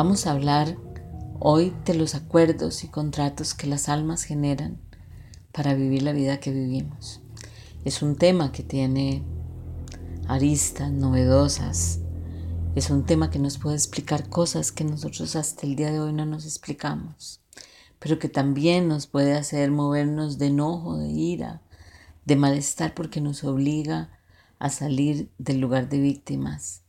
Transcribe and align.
Vamos 0.00 0.28
a 0.28 0.30
hablar 0.30 0.78
hoy 1.40 1.74
de 1.84 1.94
los 1.94 2.14
acuerdos 2.14 2.84
y 2.84 2.86
contratos 2.86 3.52
que 3.52 3.66
las 3.66 3.88
almas 3.88 4.22
generan 4.22 4.80
para 5.50 5.74
vivir 5.74 6.02
la 6.02 6.12
vida 6.12 6.38
que 6.38 6.52
vivimos. 6.52 7.20
Es 7.84 8.00
un 8.00 8.14
tema 8.14 8.52
que 8.52 8.62
tiene 8.62 9.24
aristas 10.28 10.92
novedosas. 10.92 11.98
Es 12.76 12.90
un 12.90 13.06
tema 13.06 13.28
que 13.28 13.40
nos 13.40 13.58
puede 13.58 13.74
explicar 13.74 14.28
cosas 14.28 14.70
que 14.70 14.84
nosotros 14.84 15.34
hasta 15.34 15.66
el 15.66 15.74
día 15.74 15.90
de 15.90 15.98
hoy 15.98 16.12
no 16.12 16.26
nos 16.26 16.44
explicamos, 16.44 17.40
pero 17.98 18.20
que 18.20 18.28
también 18.28 18.86
nos 18.86 19.08
puede 19.08 19.34
hacer 19.34 19.72
movernos 19.72 20.38
de 20.38 20.46
enojo, 20.46 20.96
de 20.96 21.08
ira, 21.08 21.60
de 22.24 22.36
malestar 22.36 22.94
porque 22.94 23.20
nos 23.20 23.42
obliga 23.42 24.10
a 24.60 24.70
salir 24.70 25.32
del 25.38 25.58
lugar 25.58 25.88
de 25.88 25.98
víctimas, 25.98 26.82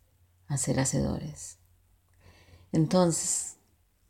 a 0.47 0.57
ser 0.57 0.79
hacedores. 0.79 1.58
Entonces, 2.71 3.57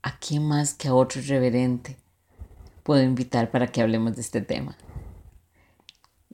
¿a 0.01 0.17
quién 0.19 0.47
más 0.47 0.73
que 0.73 0.87
a 0.87 0.93
otro 0.93 1.21
reverente 1.25 1.97
puedo 2.83 3.01
invitar 3.01 3.51
para 3.51 3.67
que 3.67 3.81
hablemos 3.81 4.15
de 4.15 4.21
este 4.21 4.41
tema? 4.41 4.77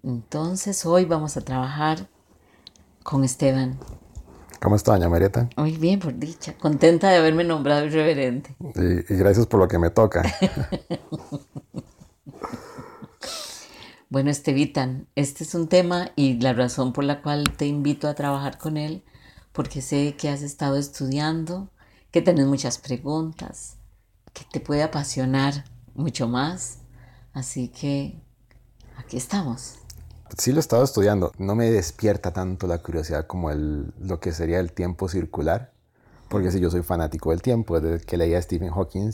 Entonces, 0.03 0.85
hoy 0.85 1.05
vamos 1.05 1.37
a 1.37 1.41
trabajar 1.41 2.07
con 3.03 3.23
Esteban. 3.23 3.77
¿Cómo 4.61 4.75
está, 4.75 4.93
doña 4.93 5.09
Marieta? 5.09 5.49
Muy 5.57 5.77
bien, 5.77 5.99
por 5.99 6.17
dicha. 6.17 6.55
Contenta 6.57 7.09
de 7.09 7.17
haberme 7.17 7.43
nombrado 7.43 7.87
reverente. 7.89 8.55
Y, 8.75 9.13
y 9.13 9.17
gracias 9.17 9.45
por 9.45 9.59
lo 9.59 9.67
que 9.67 9.77
me 9.77 9.89
toca. 9.89 10.23
Bueno, 14.15 14.29
Estevitan, 14.29 15.07
este 15.15 15.43
es 15.43 15.55
un 15.55 15.67
tema 15.67 16.11
y 16.15 16.39
la 16.39 16.53
razón 16.53 16.93
por 16.93 17.03
la 17.03 17.21
cual 17.21 17.43
te 17.57 17.65
invito 17.65 18.07
a 18.07 18.13
trabajar 18.13 18.57
con 18.57 18.77
él, 18.77 19.03
porque 19.51 19.81
sé 19.81 20.15
que 20.15 20.29
has 20.29 20.41
estado 20.41 20.77
estudiando, 20.77 21.69
que 22.15 22.21
tenés 22.21 22.45
muchas 22.45 22.77
preguntas, 22.77 23.75
que 24.31 24.45
te 24.49 24.61
puede 24.61 24.83
apasionar 24.83 25.65
mucho 25.95 26.29
más. 26.29 26.77
Así 27.33 27.67
que 27.67 28.23
aquí 28.95 29.17
estamos. 29.17 29.79
Sí 30.37 30.53
lo 30.53 30.59
he 30.59 30.61
estado 30.61 30.85
estudiando. 30.85 31.33
No 31.37 31.55
me 31.55 31.69
despierta 31.69 32.31
tanto 32.31 32.67
la 32.67 32.77
curiosidad 32.77 33.27
como 33.27 33.51
el, 33.51 33.93
lo 33.99 34.21
que 34.21 34.31
sería 34.31 34.61
el 34.61 34.71
tiempo 34.71 35.09
circular, 35.09 35.73
porque 36.29 36.51
si 36.51 36.61
yo 36.61 36.71
soy 36.71 36.83
fanático 36.83 37.31
del 37.31 37.41
tiempo, 37.41 37.81
desde 37.81 38.05
que 38.05 38.15
leía 38.15 38.37
a 38.37 38.41
Stephen 38.41 38.71
Hawking, 38.71 39.11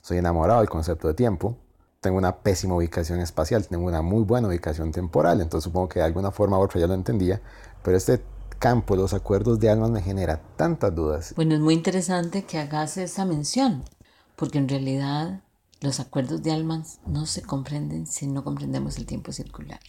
soy 0.00 0.18
enamorado 0.18 0.60
del 0.60 0.68
concepto 0.68 1.08
de 1.08 1.14
tiempo 1.14 1.56
tengo 2.00 2.18
una 2.18 2.36
pésima 2.36 2.76
ubicación 2.76 3.18
espacial, 3.18 3.66
tengo 3.66 3.84
una 3.84 4.00
muy 4.00 4.22
buena 4.22 4.46
ubicación 4.46 4.92
temporal, 4.92 5.40
entonces 5.40 5.64
supongo 5.64 5.88
que 5.88 5.98
de 5.98 6.04
alguna 6.04 6.30
forma 6.30 6.56
u 6.56 6.62
otra 6.62 6.80
ya 6.80 6.86
lo 6.86 6.94
entendía, 6.94 7.40
pero 7.82 7.96
este 7.96 8.22
campo, 8.58 8.96
los 8.96 9.14
acuerdos 9.14 9.60
de 9.60 9.70
almas 9.70 9.90
me 9.90 10.02
genera 10.02 10.42
tantas 10.56 10.94
dudas. 10.94 11.34
Bueno, 11.36 11.54
es 11.54 11.60
muy 11.60 11.74
interesante 11.74 12.44
que 12.44 12.58
hagas 12.58 12.96
esa 12.96 13.24
mención, 13.24 13.84
porque 14.36 14.58
en 14.58 14.68
realidad 14.68 15.42
los 15.80 16.00
acuerdos 16.00 16.42
de 16.42 16.52
almas 16.52 17.00
no 17.06 17.26
se 17.26 17.42
comprenden 17.42 18.06
si 18.06 18.26
no 18.26 18.44
comprendemos 18.44 18.96
el 18.96 19.06
tiempo 19.06 19.32
circular. 19.32 19.80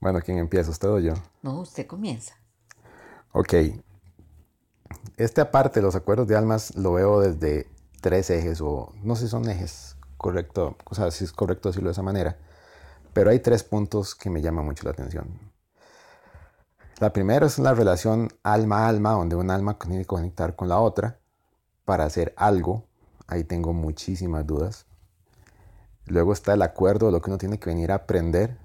Bueno, 0.00 0.20
¿quién 0.20 0.38
empieza, 0.38 0.70
usted 0.70 0.88
o 0.88 0.98
yo? 0.98 1.14
No, 1.42 1.60
usted 1.60 1.86
comienza. 1.86 2.34
Ok. 3.32 3.54
Este 5.16 5.40
aparte 5.40 5.80
de 5.80 5.86
los 5.86 5.94
acuerdos 5.94 6.28
de 6.28 6.36
almas 6.36 6.74
lo 6.76 6.92
veo 6.92 7.20
desde 7.20 7.68
tres 8.00 8.28
ejes 8.30 8.60
o 8.60 8.92
no 9.02 9.16
sé 9.16 9.24
si 9.24 9.30
son 9.30 9.48
ejes, 9.48 9.96
correcto, 10.16 10.76
o 10.84 10.94
sea, 10.94 11.10
si 11.10 11.24
es 11.24 11.32
correcto 11.32 11.68
decirlo 11.68 11.88
de 11.88 11.92
esa 11.92 12.02
manera, 12.02 12.36
pero 13.12 13.30
hay 13.30 13.38
tres 13.38 13.64
puntos 13.64 14.14
que 14.14 14.28
me 14.28 14.42
llaman 14.42 14.64
mucho 14.66 14.84
la 14.84 14.90
atención. 14.90 15.53
La 17.00 17.12
primera 17.12 17.46
es 17.46 17.58
la 17.58 17.74
relación 17.74 18.28
alma-alma, 18.44 19.12
donde 19.12 19.34
un 19.34 19.50
alma 19.50 19.76
tiene 19.78 19.98
que 19.98 20.06
conectar 20.06 20.54
con 20.54 20.68
la 20.68 20.78
otra 20.78 21.18
para 21.84 22.04
hacer 22.04 22.32
algo. 22.36 22.86
Ahí 23.26 23.42
tengo 23.42 23.72
muchísimas 23.72 24.46
dudas. 24.46 24.86
Luego 26.06 26.32
está 26.32 26.54
el 26.54 26.62
acuerdo, 26.62 27.10
lo 27.10 27.20
que 27.20 27.30
uno 27.30 27.38
tiene 27.38 27.58
que 27.58 27.70
venir 27.70 27.90
a 27.90 27.96
aprender, 27.96 28.58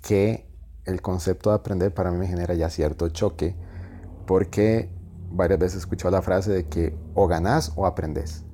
que 0.00 0.46
el 0.84 1.02
concepto 1.02 1.50
de 1.50 1.56
aprender 1.56 1.92
para 1.92 2.12
mí 2.12 2.18
me 2.18 2.28
genera 2.28 2.54
ya 2.54 2.70
cierto 2.70 3.08
choque, 3.08 3.56
porque 4.26 4.88
varias 5.30 5.58
veces 5.58 5.76
he 5.76 5.80
escuchado 5.80 6.12
la 6.12 6.22
frase 6.22 6.52
de 6.52 6.68
que 6.68 6.96
o 7.14 7.26
ganás 7.26 7.72
o 7.74 7.84
aprendes. 7.84 8.44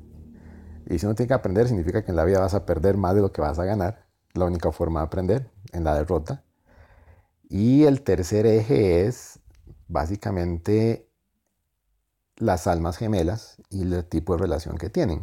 Y 0.88 0.98
si 0.98 1.04
uno 1.04 1.14
tiene 1.14 1.28
que 1.28 1.34
aprender, 1.34 1.68
significa 1.68 2.02
que 2.02 2.12
en 2.12 2.16
la 2.16 2.24
vida 2.24 2.40
vas 2.40 2.54
a 2.54 2.64
perder 2.64 2.96
más 2.96 3.14
de 3.14 3.20
lo 3.20 3.30
que 3.30 3.42
vas 3.42 3.58
a 3.58 3.64
ganar. 3.64 4.06
La 4.32 4.46
única 4.46 4.72
forma 4.72 5.00
de 5.00 5.06
aprender, 5.06 5.50
en 5.72 5.84
la 5.84 5.94
derrota. 5.94 6.45
Y 7.48 7.84
el 7.84 8.02
tercer 8.02 8.46
eje 8.46 9.06
es 9.06 9.38
básicamente 9.88 11.08
las 12.36 12.66
almas 12.66 12.96
gemelas 12.96 13.56
y 13.70 13.82
el 13.82 14.04
tipo 14.04 14.34
de 14.34 14.42
relación 14.42 14.76
que 14.78 14.90
tienen. 14.90 15.20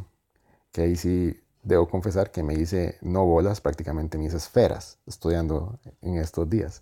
Que 0.71 0.83
ahí 0.83 0.95
sí 0.95 1.43
debo 1.63 1.87
confesar 1.89 2.31
que 2.31 2.43
me 2.43 2.53
hice 2.53 2.97
no 3.01 3.25
bolas, 3.25 3.61
prácticamente 3.61 4.17
mis 4.17 4.33
esferas, 4.33 4.99
estudiando 5.05 5.79
en 6.01 6.17
estos 6.17 6.49
días. 6.49 6.81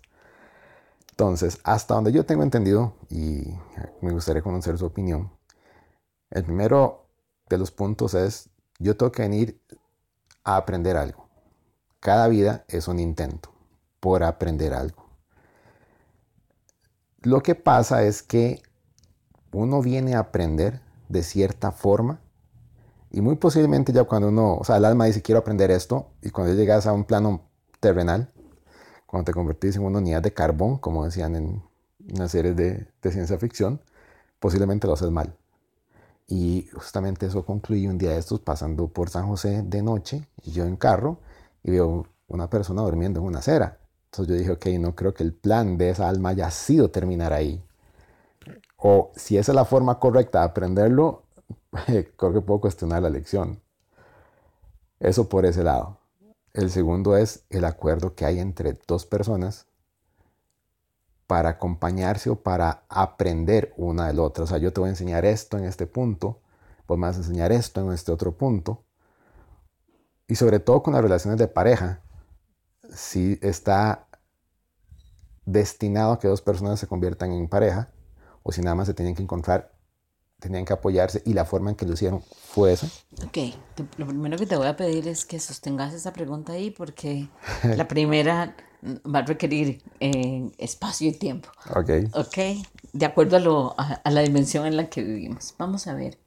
Entonces, 1.10 1.58
hasta 1.64 1.94
donde 1.94 2.12
yo 2.12 2.24
tengo 2.24 2.42
entendido, 2.42 2.96
y 3.10 3.54
me 4.00 4.12
gustaría 4.12 4.42
conocer 4.42 4.78
su 4.78 4.86
opinión, 4.86 5.30
el 6.30 6.44
primero 6.44 7.06
de 7.48 7.58
los 7.58 7.70
puntos 7.70 8.14
es 8.14 8.48
yo 8.78 8.96
tengo 8.96 9.12
que 9.12 9.22
venir 9.22 9.60
a 10.42 10.56
aprender 10.56 10.96
algo. 10.96 11.28
Cada 12.00 12.26
vida 12.28 12.64
es 12.68 12.88
un 12.88 12.98
intento 12.98 13.52
por 14.00 14.24
aprender 14.24 14.72
algo. 14.72 15.01
Lo 17.22 17.42
que 17.42 17.54
pasa 17.54 18.02
es 18.02 18.22
que 18.22 18.62
uno 19.52 19.80
viene 19.80 20.14
a 20.14 20.20
aprender 20.20 20.80
de 21.08 21.22
cierta 21.22 21.70
forma 21.70 22.20
y 23.10 23.20
muy 23.20 23.36
posiblemente 23.36 23.92
ya 23.92 24.04
cuando 24.04 24.28
uno, 24.28 24.56
o 24.56 24.64
sea, 24.64 24.78
el 24.78 24.84
alma 24.84 25.04
dice 25.04 25.22
quiero 25.22 25.38
aprender 25.40 25.70
esto 25.70 26.08
y 26.22 26.30
cuando 26.30 26.54
llegas 26.54 26.86
a 26.86 26.92
un 26.92 27.04
plano 27.04 27.42
terrenal, 27.78 28.32
cuando 29.06 29.26
te 29.26 29.34
convertís 29.34 29.76
en 29.76 29.84
una 29.84 29.98
unidad 29.98 30.22
de 30.22 30.32
carbón, 30.32 30.78
como 30.78 31.04
decían 31.04 31.36
en 31.36 31.62
una 32.12 32.28
serie 32.28 32.54
de, 32.54 32.88
ciencia 33.02 33.38
ficción, 33.38 33.82
posiblemente 34.40 34.86
lo 34.86 34.94
haces 34.94 35.10
mal. 35.10 35.36
Y 36.26 36.70
justamente 36.72 37.26
eso 37.26 37.44
concluí 37.44 37.86
un 37.86 37.98
día 37.98 38.10
de 38.10 38.18
estos 38.18 38.40
pasando 38.40 38.88
por 38.88 39.10
San 39.10 39.28
José 39.28 39.62
de 39.62 39.82
noche, 39.82 40.26
yo 40.44 40.64
en 40.64 40.76
carro, 40.76 41.18
y 41.62 41.70
veo 41.70 42.06
una 42.26 42.48
persona 42.48 42.82
durmiendo 42.82 43.20
en 43.20 43.26
una 43.26 43.40
acera. 43.40 43.78
Entonces 44.12 44.34
yo 44.34 44.38
dije, 44.38 44.50
ok, 44.52 44.66
no 44.78 44.94
creo 44.94 45.14
que 45.14 45.22
el 45.22 45.32
plan 45.32 45.78
de 45.78 45.88
esa 45.88 46.06
alma 46.06 46.30
haya 46.30 46.50
sido 46.50 46.90
terminar 46.90 47.32
ahí. 47.32 47.64
O 48.76 49.10
si 49.16 49.38
esa 49.38 49.52
es 49.52 49.56
la 49.56 49.64
forma 49.64 49.98
correcta 49.98 50.40
de 50.40 50.44
aprenderlo, 50.44 51.22
creo 51.86 52.32
que 52.34 52.42
puedo 52.42 52.60
cuestionar 52.60 53.02
la 53.02 53.08
lección. 53.08 53.62
Eso 55.00 55.30
por 55.30 55.46
ese 55.46 55.64
lado. 55.64 55.96
El 56.52 56.70
segundo 56.70 57.16
es 57.16 57.44
el 57.48 57.64
acuerdo 57.64 58.14
que 58.14 58.26
hay 58.26 58.38
entre 58.38 58.78
dos 58.86 59.06
personas 59.06 59.66
para 61.26 61.48
acompañarse 61.48 62.28
o 62.28 62.36
para 62.36 62.84
aprender 62.90 63.72
una 63.78 64.08
del 64.08 64.20
otro. 64.20 64.44
O 64.44 64.46
sea, 64.46 64.58
yo 64.58 64.74
te 64.74 64.80
voy 64.80 64.88
a 64.88 64.90
enseñar 64.90 65.24
esto 65.24 65.56
en 65.56 65.64
este 65.64 65.86
punto, 65.86 66.42
vos 66.86 66.98
me 66.98 67.06
vas 67.06 67.16
a 67.16 67.20
enseñar 67.20 67.50
esto 67.50 67.80
en 67.80 67.92
este 67.92 68.12
otro 68.12 68.32
punto. 68.36 68.84
Y 70.28 70.34
sobre 70.34 70.60
todo 70.60 70.82
con 70.82 70.92
las 70.92 71.02
relaciones 71.02 71.38
de 71.38 71.48
pareja, 71.48 72.02
si 72.94 73.38
está 73.42 74.08
destinado 75.44 76.12
a 76.12 76.18
que 76.18 76.28
dos 76.28 76.40
personas 76.40 76.78
se 76.80 76.86
conviertan 76.86 77.32
en 77.32 77.48
pareja, 77.48 77.90
o 78.42 78.52
si 78.52 78.60
nada 78.60 78.74
más 78.74 78.86
se 78.86 78.94
tienen 78.94 79.14
que 79.14 79.22
encontrar, 79.22 79.72
tenían 80.38 80.64
que 80.64 80.72
apoyarse, 80.72 81.22
y 81.24 81.34
la 81.34 81.44
forma 81.44 81.70
en 81.70 81.76
que 81.76 81.86
lo 81.86 81.94
hicieron 81.94 82.20
fue 82.20 82.72
esa. 82.72 82.88
Ok, 83.24 83.38
lo 83.96 84.06
primero 84.06 84.36
que 84.36 84.46
te 84.46 84.56
voy 84.56 84.66
a 84.66 84.76
pedir 84.76 85.06
es 85.08 85.24
que 85.24 85.38
sostengas 85.38 85.94
esa 85.94 86.12
pregunta 86.12 86.52
ahí, 86.52 86.70
porque 86.70 87.28
la 87.76 87.86
primera 87.86 88.56
va 88.82 89.20
a 89.20 89.22
requerir 89.22 89.82
eh, 90.00 90.50
espacio 90.58 91.08
y 91.08 91.12
tiempo. 91.12 91.48
Ok. 91.74 91.90
Ok, 92.14 92.38
de 92.92 93.06
acuerdo 93.06 93.36
a, 93.36 93.40
lo, 93.40 93.74
a, 93.78 94.10
la 94.10 94.20
dimensión 94.22 94.66
en 94.66 94.76
la 94.76 94.88
que 94.88 95.02
vivimos. 95.02 95.54
Vamos 95.58 95.86
a 95.86 95.94
ver. 95.94 96.18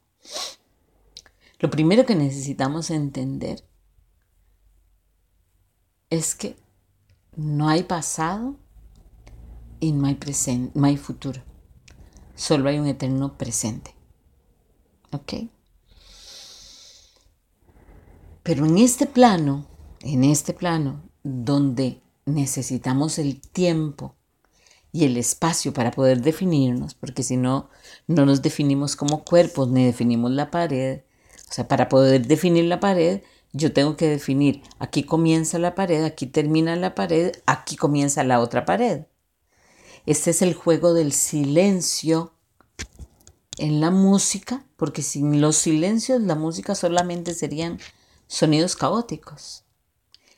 Lo 1.60 1.70
primero 1.70 2.06
que 2.06 2.16
necesitamos 2.16 2.90
entender 2.92 3.64
es 6.10 6.36
que 6.36 6.56
no 7.36 7.70
hay 7.70 7.84
pasado 7.84 8.56
y 9.80 9.92
no 9.92 10.08
hay 10.08 10.16
presente, 10.16 10.72
no 10.78 10.88
hay 10.88 10.98
futuro. 10.98 11.42
Solo 12.36 12.70
hay 12.70 12.80
un 12.80 12.88
eterno 12.88 13.38
presente. 13.38 13.96
¿Ok? 15.12 15.50
Pero 18.44 18.66
en 18.66 18.78
este 18.78 19.06
plano, 19.06 19.66
en 20.02 20.24
este 20.24 20.54
plano, 20.54 21.02
donde 21.24 22.02
necesitamos 22.26 23.18
el 23.18 23.42
tiempo 23.42 24.16
y 24.92 25.06
el 25.06 25.18
espacio 25.18 25.74
para 25.74 25.92
poder 25.92 26.22
definirnos, 26.22 26.94
porque 26.94 27.24
si 27.24 27.38
no, 27.38 27.70
no 28.08 28.26
nos 28.26 28.42
definimos 28.42 28.96
como 28.96 29.24
cuerpos 29.24 29.70
ni 29.70 29.86
definimos 29.86 30.32
la 30.32 30.52
pared. 30.52 31.02
O 31.50 31.54
sea, 31.54 31.68
para 31.68 31.90
poder 31.90 32.28
definir 32.28 32.66
la 32.66 32.80
pared, 32.80 33.22
yo 33.56 33.72
tengo 33.72 33.96
que 33.96 34.10
definir, 34.10 34.62
aquí 34.80 35.04
comienza 35.04 35.58
la 35.60 35.76
pared, 35.76 36.04
aquí 36.04 36.28
termina 36.28 36.76
la 36.76 36.94
pared, 36.94 37.32
aquí 37.46 37.78
comienza 37.78 38.26
la 38.26 38.42
otra 38.42 38.66
pared. 38.66 39.06
Este 40.06 40.32
es 40.32 40.42
el 40.42 40.54
juego 40.54 40.94
del 40.94 41.14
silencio 41.14 42.34
en 43.58 43.80
la 43.80 43.92
música, 43.92 44.66
porque 44.76 45.02
sin 45.02 45.40
los 45.40 45.56
silencios 45.56 46.22
la 46.22 46.36
música 46.36 46.76
solamente 46.76 47.34
serían 47.34 47.80
sonidos 48.28 48.76
caóticos. 48.76 49.64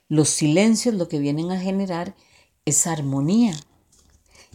Los 0.08 0.30
silencios 0.30 0.94
lo 0.94 1.08
que 1.08 1.18
vienen 1.18 1.52
a 1.52 1.60
generar 1.60 2.16
es 2.66 2.86
armonía. 2.86 3.58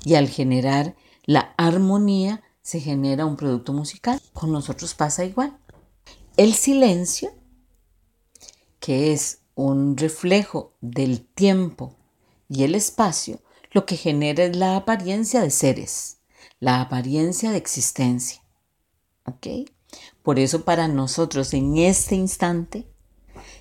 Y 0.04 0.14
al 0.14 0.28
generar 0.28 0.94
la 1.24 1.52
armonía 1.58 2.42
se 2.62 2.78
genera 2.78 3.26
un 3.26 3.36
producto 3.36 3.72
musical. 3.72 4.22
Con 4.32 4.52
nosotros 4.52 4.94
pasa 4.94 5.24
igual. 5.24 5.58
El 6.36 6.54
silencio, 6.54 7.34
que 8.82 9.12
es 9.12 9.38
un 9.54 9.96
reflejo 9.96 10.74
del 10.80 11.24
tiempo 11.24 11.96
y 12.48 12.64
el 12.64 12.74
espacio, 12.74 13.40
lo 13.70 13.86
que 13.86 13.96
genera 13.96 14.42
es 14.42 14.56
la 14.56 14.76
apariencia 14.76 15.40
de 15.40 15.50
seres, 15.50 16.18
la 16.58 16.80
apariencia 16.80 17.52
de 17.52 17.58
existencia. 17.58 18.42
¿Ok? 19.24 19.70
Por 20.24 20.40
eso 20.40 20.64
para 20.64 20.88
nosotros 20.88 21.54
en 21.54 21.78
este 21.78 22.16
instante 22.16 22.88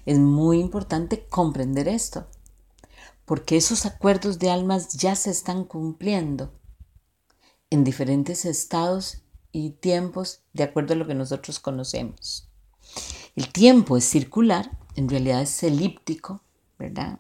es 0.08 0.18
muy 0.18 0.60
importante 0.60 1.28
comprender 1.28 1.88
esto, 1.88 2.26
porque 3.26 3.58
esos 3.58 3.86
acuerdos 3.86 4.40
de 4.40 4.50
almas 4.50 4.94
ya 4.94 5.16
se 5.16 5.30
están 5.30 5.66
cumpliendo 5.66 6.52
en 7.70 7.84
diferentes 7.84 8.44
estados 8.44 9.22
y 9.52 9.70
tiempos 9.70 10.42
de 10.54 10.64
acuerdo 10.64 10.96
a 10.96 10.98
lo 10.98 11.06
que 11.06 11.14
nosotros 11.14 11.60
conocemos. 11.60 12.50
El 13.36 13.52
tiempo 13.54 13.98
es 13.98 14.04
circular, 14.04 14.81
en 14.96 15.10
realidad 15.10 15.42
es 15.42 15.64
elíptico, 15.64 16.42
¿verdad? 16.78 17.20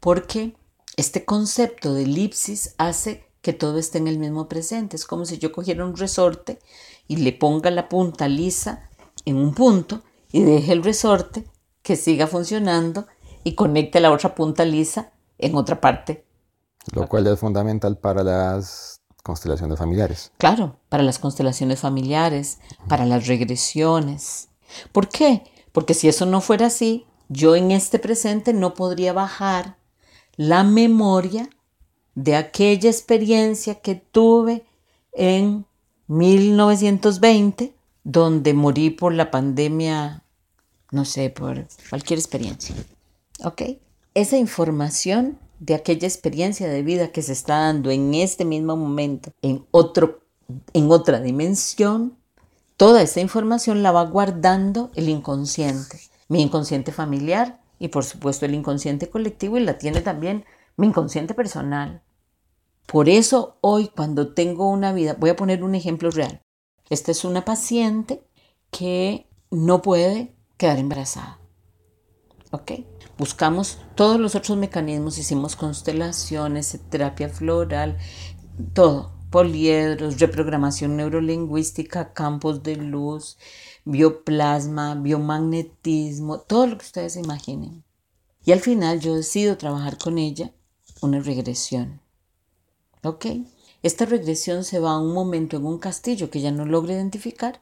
Porque 0.00 0.56
este 0.96 1.24
concepto 1.24 1.94
de 1.94 2.04
elipsis 2.04 2.74
hace 2.78 3.24
que 3.42 3.52
todo 3.52 3.78
esté 3.78 3.98
en 3.98 4.08
el 4.08 4.18
mismo 4.18 4.48
presente. 4.48 4.96
Es 4.96 5.06
como 5.06 5.24
si 5.24 5.38
yo 5.38 5.52
cogiera 5.52 5.84
un 5.84 5.96
resorte 5.96 6.58
y 7.06 7.16
le 7.16 7.32
ponga 7.32 7.70
la 7.70 7.88
punta 7.88 8.28
lisa 8.28 8.88
en 9.24 9.36
un 9.36 9.54
punto 9.54 10.02
y 10.32 10.42
deje 10.42 10.72
el 10.72 10.82
resorte 10.82 11.44
que 11.82 11.96
siga 11.96 12.26
funcionando 12.26 13.06
y 13.44 13.54
conecte 13.54 14.00
la 14.00 14.10
otra 14.10 14.34
punta 14.34 14.64
lisa 14.64 15.12
en 15.38 15.54
otra 15.54 15.80
parte. 15.80 16.24
Lo 16.92 17.08
cual 17.08 17.26
es 17.26 17.38
fundamental 17.38 17.96
para 17.98 18.22
las 18.22 19.00
constelaciones 19.22 19.78
familiares. 19.78 20.32
Claro, 20.38 20.76
para 20.88 21.02
las 21.02 21.18
constelaciones 21.18 21.80
familiares, 21.80 22.58
para 22.88 23.04
las 23.04 23.26
regresiones. 23.26 24.48
¿Por 24.92 25.08
qué? 25.08 25.44
Porque 25.72 25.94
si 25.94 26.08
eso 26.08 26.26
no 26.26 26.40
fuera 26.40 26.66
así, 26.66 27.06
yo 27.28 27.56
en 27.56 27.70
este 27.70 27.98
presente 27.98 28.52
no 28.52 28.74
podría 28.74 29.12
bajar 29.12 29.76
la 30.36 30.64
memoria 30.64 31.48
de 32.14 32.36
aquella 32.36 32.90
experiencia 32.90 33.76
que 33.76 33.94
tuve 33.94 34.64
en 35.12 35.66
1920, 36.08 37.74
donde 38.02 38.54
morí 38.54 38.90
por 38.90 39.14
la 39.14 39.30
pandemia, 39.30 40.24
no 40.90 41.04
sé, 41.04 41.30
por 41.30 41.66
cualquier 41.90 42.18
experiencia. 42.18 42.74
¿Ok? 43.44 43.62
Esa 44.14 44.36
información 44.36 45.38
de 45.60 45.74
aquella 45.74 46.08
experiencia 46.08 46.68
de 46.68 46.82
vida 46.82 47.12
que 47.12 47.22
se 47.22 47.32
está 47.32 47.58
dando 47.58 47.90
en 47.90 48.14
este 48.14 48.44
mismo 48.44 48.76
momento, 48.76 49.32
en, 49.42 49.64
otro, 49.70 50.22
en 50.72 50.90
otra 50.90 51.20
dimensión, 51.20 52.17
toda 52.78 53.02
esa 53.02 53.20
información 53.20 53.82
la 53.82 53.92
va 53.92 54.04
guardando 54.04 54.90
el 54.94 55.08
inconsciente, 55.10 56.00
mi 56.28 56.40
inconsciente 56.40 56.92
familiar 56.92 57.60
y 57.78 57.88
por 57.88 58.04
supuesto 58.04 58.46
el 58.46 58.54
inconsciente 58.54 59.10
colectivo 59.10 59.58
y 59.58 59.64
la 59.64 59.76
tiene 59.78 60.00
también 60.00 60.46
mi 60.76 60.86
inconsciente 60.86 61.34
personal. 61.34 62.02
Por 62.86 63.08
eso 63.08 63.58
hoy 63.60 63.88
cuando 63.88 64.32
tengo 64.32 64.70
una 64.70 64.92
vida, 64.92 65.16
voy 65.18 65.30
a 65.30 65.36
poner 65.36 65.62
un 65.64 65.74
ejemplo 65.74 66.10
real. 66.10 66.40
Esta 66.88 67.10
es 67.10 67.24
una 67.24 67.44
paciente 67.44 68.22
que 68.70 69.28
no 69.50 69.82
puede 69.82 70.34
quedar 70.56 70.78
embarazada. 70.78 71.40
¿Ok? 72.52 72.72
Buscamos 73.18 73.78
todos 73.96 74.20
los 74.20 74.36
otros 74.36 74.56
mecanismos, 74.56 75.18
hicimos 75.18 75.56
constelaciones, 75.56 76.78
terapia 76.88 77.28
floral, 77.28 77.98
todo, 78.72 79.17
poliedros, 79.30 80.18
reprogramación 80.18 80.96
neurolingüística, 80.96 82.12
campos 82.12 82.62
de 82.62 82.76
luz, 82.76 83.36
bioplasma, 83.84 84.94
biomagnetismo, 84.94 86.40
todo 86.40 86.66
lo 86.66 86.78
que 86.78 86.86
ustedes 86.86 87.16
imaginen. 87.16 87.84
Y 88.44 88.52
al 88.52 88.60
final 88.60 89.00
yo 89.00 89.14
decido 89.14 89.58
trabajar 89.58 89.98
con 89.98 90.18
ella 90.18 90.52
una 91.02 91.20
regresión. 91.20 92.00
¿Ok? 93.02 93.26
Esta 93.82 94.06
regresión 94.06 94.64
se 94.64 94.80
va 94.80 94.92
a 94.92 94.98
un 94.98 95.12
momento 95.12 95.56
en 95.56 95.66
un 95.66 95.78
castillo 95.78 96.30
que 96.30 96.40
ella 96.40 96.50
no 96.50 96.64
logra 96.64 96.94
identificar, 96.94 97.60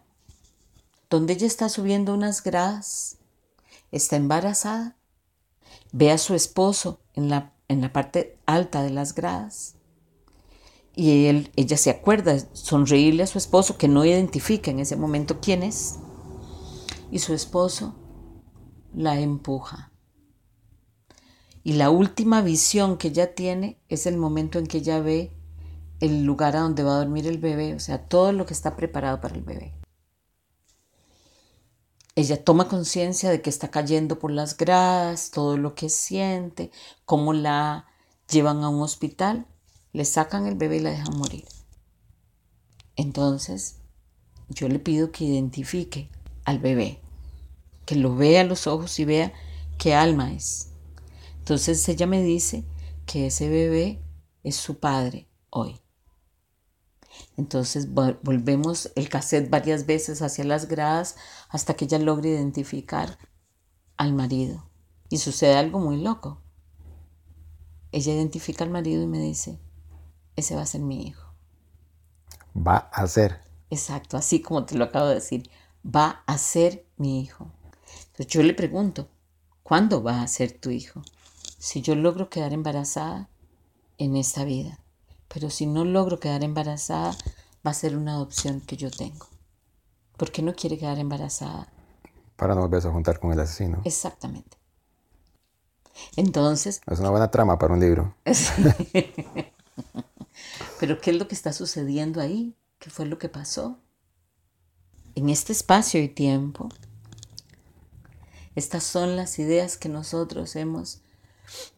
donde 1.10 1.34
ella 1.34 1.46
está 1.46 1.68
subiendo 1.68 2.14
unas 2.14 2.42
gradas, 2.42 3.18
está 3.92 4.16
embarazada, 4.16 4.96
ve 5.92 6.10
a 6.10 6.18
su 6.18 6.34
esposo 6.34 7.00
en 7.14 7.28
la, 7.28 7.52
en 7.68 7.80
la 7.80 7.92
parte 7.92 8.38
alta 8.46 8.82
de 8.82 8.90
las 8.90 9.14
gradas 9.14 9.75
y 10.98 11.50
ella 11.56 11.76
se 11.76 11.90
acuerda 11.90 12.38
sonreírle 12.54 13.22
a 13.22 13.26
su 13.26 13.36
esposo 13.36 13.76
que 13.76 13.86
no 13.86 14.06
identifica 14.06 14.70
en 14.70 14.80
ese 14.80 14.96
momento 14.96 15.40
quién 15.42 15.62
es 15.62 15.96
y 17.10 17.18
su 17.18 17.34
esposo 17.34 17.94
la 18.94 19.20
empuja. 19.20 19.92
Y 21.62 21.74
la 21.74 21.90
última 21.90 22.40
visión 22.40 22.96
que 22.96 23.08
ella 23.08 23.34
tiene 23.34 23.78
es 23.88 24.06
el 24.06 24.16
momento 24.16 24.58
en 24.58 24.66
que 24.66 24.78
ella 24.78 25.00
ve 25.00 25.36
el 26.00 26.24
lugar 26.24 26.56
a 26.56 26.60
donde 26.60 26.82
va 26.82 26.94
a 26.94 26.98
dormir 26.98 27.26
el 27.26 27.38
bebé, 27.38 27.74
o 27.74 27.80
sea, 27.80 28.08
todo 28.08 28.32
lo 28.32 28.46
que 28.46 28.54
está 28.54 28.74
preparado 28.74 29.20
para 29.20 29.34
el 29.34 29.42
bebé. 29.42 29.74
Ella 32.14 32.42
toma 32.42 32.68
conciencia 32.68 33.28
de 33.28 33.42
que 33.42 33.50
está 33.50 33.70
cayendo 33.70 34.18
por 34.18 34.30
las 34.30 34.56
gradas, 34.56 35.30
todo 35.30 35.58
lo 35.58 35.74
que 35.74 35.90
siente, 35.90 36.70
cómo 37.04 37.34
la 37.34 37.84
llevan 38.30 38.62
a 38.64 38.70
un 38.70 38.80
hospital, 38.80 39.46
le 39.92 40.04
sacan 40.04 40.46
el 40.46 40.56
bebé 40.56 40.76
y 40.78 40.80
la 40.80 40.90
dejan 40.90 41.16
morir. 41.16 41.44
Entonces, 42.96 43.76
yo 44.48 44.68
le 44.68 44.78
pido 44.78 45.12
que 45.12 45.24
identifique 45.24 46.10
al 46.44 46.58
bebé, 46.58 47.00
que 47.84 47.96
lo 47.96 48.14
vea 48.14 48.42
a 48.42 48.44
los 48.44 48.66
ojos 48.66 48.98
y 48.98 49.04
vea 49.04 49.32
qué 49.78 49.94
alma 49.94 50.32
es. 50.32 50.68
Entonces 51.38 51.88
ella 51.88 52.06
me 52.06 52.22
dice 52.22 52.64
que 53.04 53.26
ese 53.26 53.48
bebé 53.48 54.02
es 54.42 54.56
su 54.56 54.78
padre 54.78 55.28
hoy. 55.50 55.80
Entonces 57.36 57.92
volvemos 57.92 58.90
el 58.94 59.08
cassette 59.08 59.50
varias 59.50 59.86
veces 59.86 60.22
hacia 60.22 60.44
las 60.44 60.68
gradas 60.68 61.16
hasta 61.48 61.74
que 61.74 61.84
ella 61.84 61.98
logra 61.98 62.28
identificar 62.28 63.18
al 63.96 64.12
marido. 64.12 64.68
Y 65.08 65.18
sucede 65.18 65.54
algo 65.54 65.78
muy 65.78 65.98
loco. 65.98 66.40
Ella 67.92 68.12
identifica 68.12 68.64
al 68.64 68.70
marido 68.70 69.02
y 69.02 69.06
me 69.06 69.20
dice, 69.20 69.60
ese 70.36 70.54
va 70.54 70.62
a 70.62 70.66
ser 70.66 70.82
mi 70.82 71.06
hijo. 71.06 71.32
Va 72.56 72.88
a 72.92 73.06
ser. 73.06 73.40
Exacto, 73.70 74.16
así 74.16 74.40
como 74.40 74.64
te 74.64 74.76
lo 74.76 74.84
acabo 74.84 75.06
de 75.06 75.14
decir, 75.16 75.50
va 75.84 76.22
a 76.26 76.38
ser 76.38 76.86
mi 76.96 77.20
hijo. 77.20 77.50
Entonces 78.06 78.28
yo 78.28 78.42
le 78.42 78.54
pregunto, 78.54 79.08
¿cuándo 79.62 80.02
va 80.02 80.22
a 80.22 80.28
ser 80.28 80.52
tu 80.52 80.70
hijo? 80.70 81.02
si 81.66 81.82
yo 81.82 81.94
logro 81.96 82.30
quedar 82.30 82.52
embarazada 82.52 83.28
en 83.98 84.16
esta 84.16 84.44
vida. 84.44 84.78
Pero 85.26 85.50
si 85.50 85.66
no 85.66 85.84
logro 85.84 86.20
quedar 86.20 86.44
embarazada, 86.44 87.16
va 87.66 87.72
a 87.72 87.74
ser 87.74 87.96
una 87.96 88.12
adopción 88.12 88.60
que 88.60 88.76
yo 88.76 88.90
tengo. 88.90 89.26
¿Por 90.16 90.30
qué 90.30 90.42
no 90.42 90.54
quiere 90.54 90.78
quedar 90.78 91.00
embarazada? 91.00 91.66
Para 92.36 92.54
no 92.54 92.60
volverse 92.60 92.86
a 92.86 92.92
juntar 92.92 93.18
con 93.18 93.32
el 93.32 93.40
asesino. 93.40 93.80
Exactamente. 93.84 94.56
Entonces... 96.16 96.80
Es 96.86 97.00
una 97.00 97.10
buena 97.10 97.30
trama 97.30 97.58
para 97.58 97.74
un 97.74 97.80
libro. 97.80 98.14
Pero 100.78 101.00
¿qué 101.00 101.10
es 101.10 101.16
lo 101.16 101.28
que 101.28 101.34
está 101.34 101.52
sucediendo 101.52 102.20
ahí? 102.20 102.54
¿Qué 102.78 102.90
fue 102.90 103.06
lo 103.06 103.18
que 103.18 103.28
pasó? 103.28 103.78
En 105.14 105.30
este 105.30 105.52
espacio 105.52 106.02
y 106.02 106.08
tiempo, 106.08 106.68
estas 108.54 108.84
son 108.84 109.16
las 109.16 109.38
ideas 109.38 109.76
que 109.76 109.88
nosotros 109.88 110.56
hemos 110.56 111.00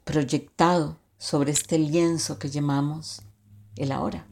proyectado 0.05 0.99
sobre 1.19 1.53
este 1.53 1.79
lienzo 1.79 2.39
que 2.39 2.51
llamamos 2.51 3.23
el 3.77 3.93
ahora. 3.93 4.27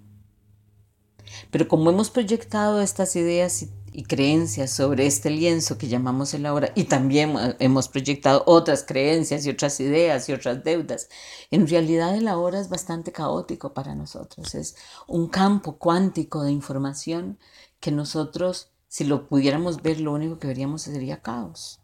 Pero 1.51 1.69
como 1.69 1.91
hemos 1.91 2.11
proyectado 2.11 2.81
estas 2.81 3.17
ideas 3.17 3.63
y, 3.63 3.71
creencias 4.05 4.71
sobre 4.71 5.07
este 5.07 5.31
lienzo 5.31 5.79
que 5.79 5.89
llamamos 5.89 6.35
el 6.35 6.45
ahora, 6.47 6.71
y 6.75 6.85
también 6.85 7.35
hemos 7.59 7.89
proyectado 7.89 8.43
otras 8.47 8.85
creencias 8.85 9.47
y 9.47 9.51
otras 9.51 9.81
ideas 9.81 10.29
y 10.29 10.33
otras 10.33 10.63
deudas, 10.63 11.09
en 11.51 11.67
realidad 11.67 12.15
el 12.15 12.29
ahora 12.29 12.61
es 12.61 12.69
bastante 12.69 13.13
caótico 13.13 13.73
para 13.73 13.95
nosotros. 13.95 14.55
Es 14.55 14.77
un 15.07 15.29
campo 15.29 15.79
cuántico 15.79 16.43
de 16.43 16.53
información 16.53 17.39
que 17.81 17.91
nosotros, 17.91 18.71
si 18.89 19.05
lo 19.05 19.29
pudiéramos 19.29 19.83
ver, 19.83 20.01
lo 20.01 20.13
único 20.13 20.39
que 20.39 20.49
veríamos 20.49 20.83
sería 20.83 21.23
caos. 21.23 21.81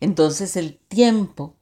Entonces 0.00 0.56
el 0.56 0.78
tiempo 0.78 1.56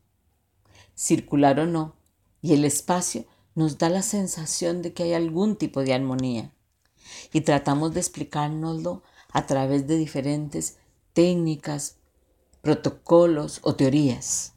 circular 0.94 1.60
o 1.60 1.66
no, 1.66 1.96
y 2.40 2.54
el 2.54 2.64
espacio 2.64 3.26
nos 3.54 3.78
da 3.78 3.88
la 3.88 4.02
sensación 4.02 4.82
de 4.82 4.92
que 4.92 5.02
hay 5.02 5.12
algún 5.14 5.56
tipo 5.56 5.82
de 5.82 5.94
armonía. 5.94 6.52
y 7.32 7.42
tratamos 7.42 7.94
de 7.94 8.00
explicárnoslo 8.00 9.02
a 9.34 9.44
través 9.46 9.86
de 9.86 9.98
diferentes 9.98 10.78
técnicas, 11.12 11.96
protocolos 12.62 13.60
o 13.62 13.74
teorías. 13.74 14.54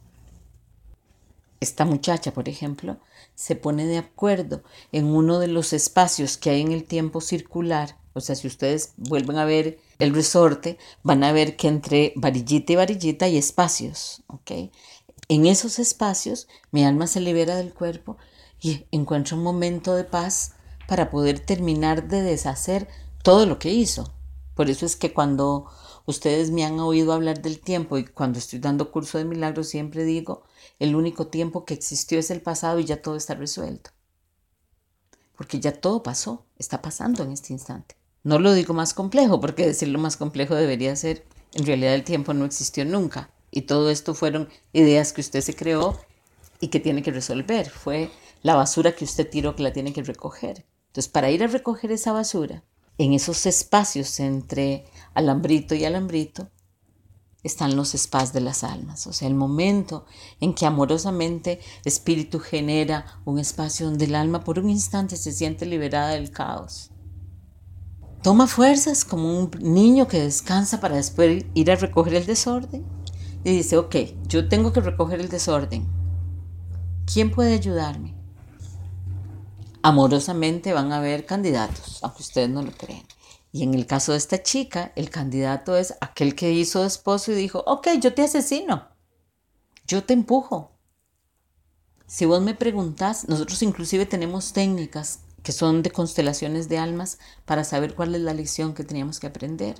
Esta 1.60 1.84
muchacha, 1.84 2.32
por 2.32 2.48
ejemplo, 2.48 2.98
se 3.34 3.56
pone 3.56 3.84
de 3.84 3.98
acuerdo 3.98 4.62
en 4.92 5.06
uno 5.06 5.40
de 5.40 5.48
los 5.48 5.72
espacios 5.72 6.38
que 6.38 6.50
hay 6.50 6.60
en 6.60 6.72
el 6.72 6.84
tiempo 6.84 7.20
circular. 7.20 7.98
O 8.14 8.20
sea, 8.20 8.36
si 8.36 8.46
ustedes 8.46 8.94
vuelven 8.96 9.36
a 9.36 9.44
ver 9.44 9.78
el 9.98 10.14
resorte, 10.14 10.78
van 11.02 11.24
a 11.24 11.32
ver 11.32 11.56
que 11.56 11.68
entre 11.68 12.12
varillita 12.16 12.72
y 12.72 12.76
varillita 12.76 13.24
hay 13.26 13.36
espacios, 13.36 14.22
¿ok? 14.28 14.70
En 15.28 15.46
esos 15.46 15.78
espacios 15.78 16.48
mi 16.70 16.84
alma 16.84 17.06
se 17.08 17.20
libera 17.20 17.56
del 17.56 17.74
cuerpo 17.74 18.16
y 18.60 18.86
encuentra 18.92 19.36
un 19.36 19.42
momento 19.42 19.94
de 19.94 20.04
paz 20.04 20.52
para 20.86 21.10
poder 21.10 21.40
terminar 21.40 22.08
de 22.08 22.22
deshacer 22.22 22.88
todo 23.22 23.46
lo 23.46 23.58
que 23.58 23.70
hizo. 23.70 24.12
Por 24.58 24.70
eso 24.70 24.86
es 24.86 24.96
que 24.96 25.12
cuando 25.12 25.66
ustedes 26.04 26.50
me 26.50 26.64
han 26.64 26.80
oído 26.80 27.12
hablar 27.12 27.42
del 27.42 27.60
tiempo 27.60 27.96
y 27.96 28.04
cuando 28.04 28.40
estoy 28.40 28.58
dando 28.58 28.90
curso 28.90 29.16
de 29.16 29.24
milagros 29.24 29.68
siempre 29.68 30.02
digo, 30.02 30.42
el 30.80 30.96
único 30.96 31.28
tiempo 31.28 31.64
que 31.64 31.74
existió 31.74 32.18
es 32.18 32.32
el 32.32 32.42
pasado 32.42 32.80
y 32.80 32.84
ya 32.84 33.00
todo 33.00 33.14
está 33.14 33.36
resuelto. 33.36 33.90
Porque 35.36 35.60
ya 35.60 35.70
todo 35.70 36.02
pasó, 36.02 36.44
está 36.58 36.82
pasando 36.82 37.22
en 37.22 37.30
este 37.30 37.52
instante. 37.52 37.94
No 38.24 38.40
lo 38.40 38.52
digo 38.52 38.74
más 38.74 38.94
complejo, 38.94 39.40
porque 39.40 39.64
decirlo 39.64 40.00
más 40.00 40.16
complejo 40.16 40.56
debería 40.56 40.96
ser, 40.96 41.24
en 41.54 41.64
realidad 41.64 41.94
el 41.94 42.02
tiempo 42.02 42.34
no 42.34 42.44
existió 42.44 42.84
nunca. 42.84 43.30
Y 43.52 43.62
todo 43.62 43.90
esto 43.90 44.12
fueron 44.12 44.48
ideas 44.72 45.12
que 45.12 45.20
usted 45.20 45.40
se 45.40 45.54
creó 45.54 45.96
y 46.58 46.66
que 46.66 46.80
tiene 46.80 47.04
que 47.04 47.12
resolver. 47.12 47.70
Fue 47.70 48.10
la 48.42 48.56
basura 48.56 48.96
que 48.96 49.04
usted 49.04 49.30
tiró 49.30 49.54
que 49.54 49.62
la 49.62 49.72
tiene 49.72 49.92
que 49.92 50.02
recoger. 50.02 50.66
Entonces, 50.88 51.08
para 51.08 51.30
ir 51.30 51.44
a 51.44 51.46
recoger 51.46 51.92
esa 51.92 52.10
basura, 52.10 52.64
en 52.98 53.12
esos 53.12 53.46
espacios 53.46 54.20
entre 54.20 54.84
alambrito 55.14 55.74
y 55.74 55.84
alambrito, 55.84 56.50
están 57.44 57.76
los 57.76 57.92
spas 57.92 58.32
de 58.32 58.40
las 58.40 58.64
almas, 58.64 59.06
o 59.06 59.12
sea, 59.12 59.28
el 59.28 59.34
momento 59.34 60.04
en 60.40 60.54
que 60.54 60.66
amorosamente 60.66 61.60
espíritu 61.84 62.40
genera 62.40 63.20
un 63.24 63.38
espacio 63.38 63.86
donde 63.86 64.06
el 64.06 64.16
alma 64.16 64.42
por 64.42 64.58
un 64.58 64.68
instante 64.68 65.16
se 65.16 65.32
siente 65.32 65.64
liberada 65.64 66.10
del 66.10 66.32
caos. 66.32 66.90
Toma 68.22 68.48
fuerzas 68.48 69.04
como 69.04 69.38
un 69.38 69.50
niño 69.60 70.08
que 70.08 70.20
descansa 70.20 70.80
para 70.80 70.96
después 70.96 71.44
ir 71.54 71.70
a 71.70 71.76
recoger 71.76 72.14
el 72.14 72.26
desorden 72.26 72.84
y 73.44 73.52
dice, 73.52 73.76
ok, 73.76 73.94
yo 74.26 74.48
tengo 74.48 74.72
que 74.72 74.80
recoger 74.80 75.20
el 75.20 75.28
desorden. 75.28 75.86
¿Quién 77.06 77.30
puede 77.30 77.54
ayudarme? 77.54 78.17
Amorosamente 79.82 80.72
van 80.72 80.92
a 80.92 80.98
haber 80.98 81.24
candidatos, 81.24 82.00
aunque 82.02 82.22
ustedes 82.22 82.50
no 82.50 82.62
lo 82.62 82.72
creen. 82.72 83.06
Y 83.52 83.62
en 83.62 83.74
el 83.74 83.86
caso 83.86 84.12
de 84.12 84.18
esta 84.18 84.42
chica, 84.42 84.92
el 84.96 85.10
candidato 85.10 85.76
es 85.76 85.94
aquel 86.00 86.34
que 86.34 86.52
hizo 86.52 86.84
esposo 86.84 87.32
y 87.32 87.36
dijo, 87.36 87.62
ok, 87.66 87.88
yo 88.00 88.12
te 88.12 88.22
asesino, 88.22 88.88
yo 89.86 90.04
te 90.04 90.12
empujo. 90.12 90.72
Si 92.06 92.26
vos 92.26 92.42
me 92.42 92.54
preguntás, 92.54 93.28
nosotros 93.28 93.62
inclusive 93.62 94.06
tenemos 94.06 94.52
técnicas 94.52 95.20
que 95.42 95.52
son 95.52 95.82
de 95.82 95.90
constelaciones 95.90 96.68
de 96.68 96.78
almas 96.78 97.18
para 97.44 97.64
saber 97.64 97.94
cuál 97.94 98.14
es 98.14 98.20
la 98.20 98.34
lección 98.34 98.74
que 98.74 98.84
teníamos 98.84 99.20
que 99.20 99.28
aprender. 99.28 99.76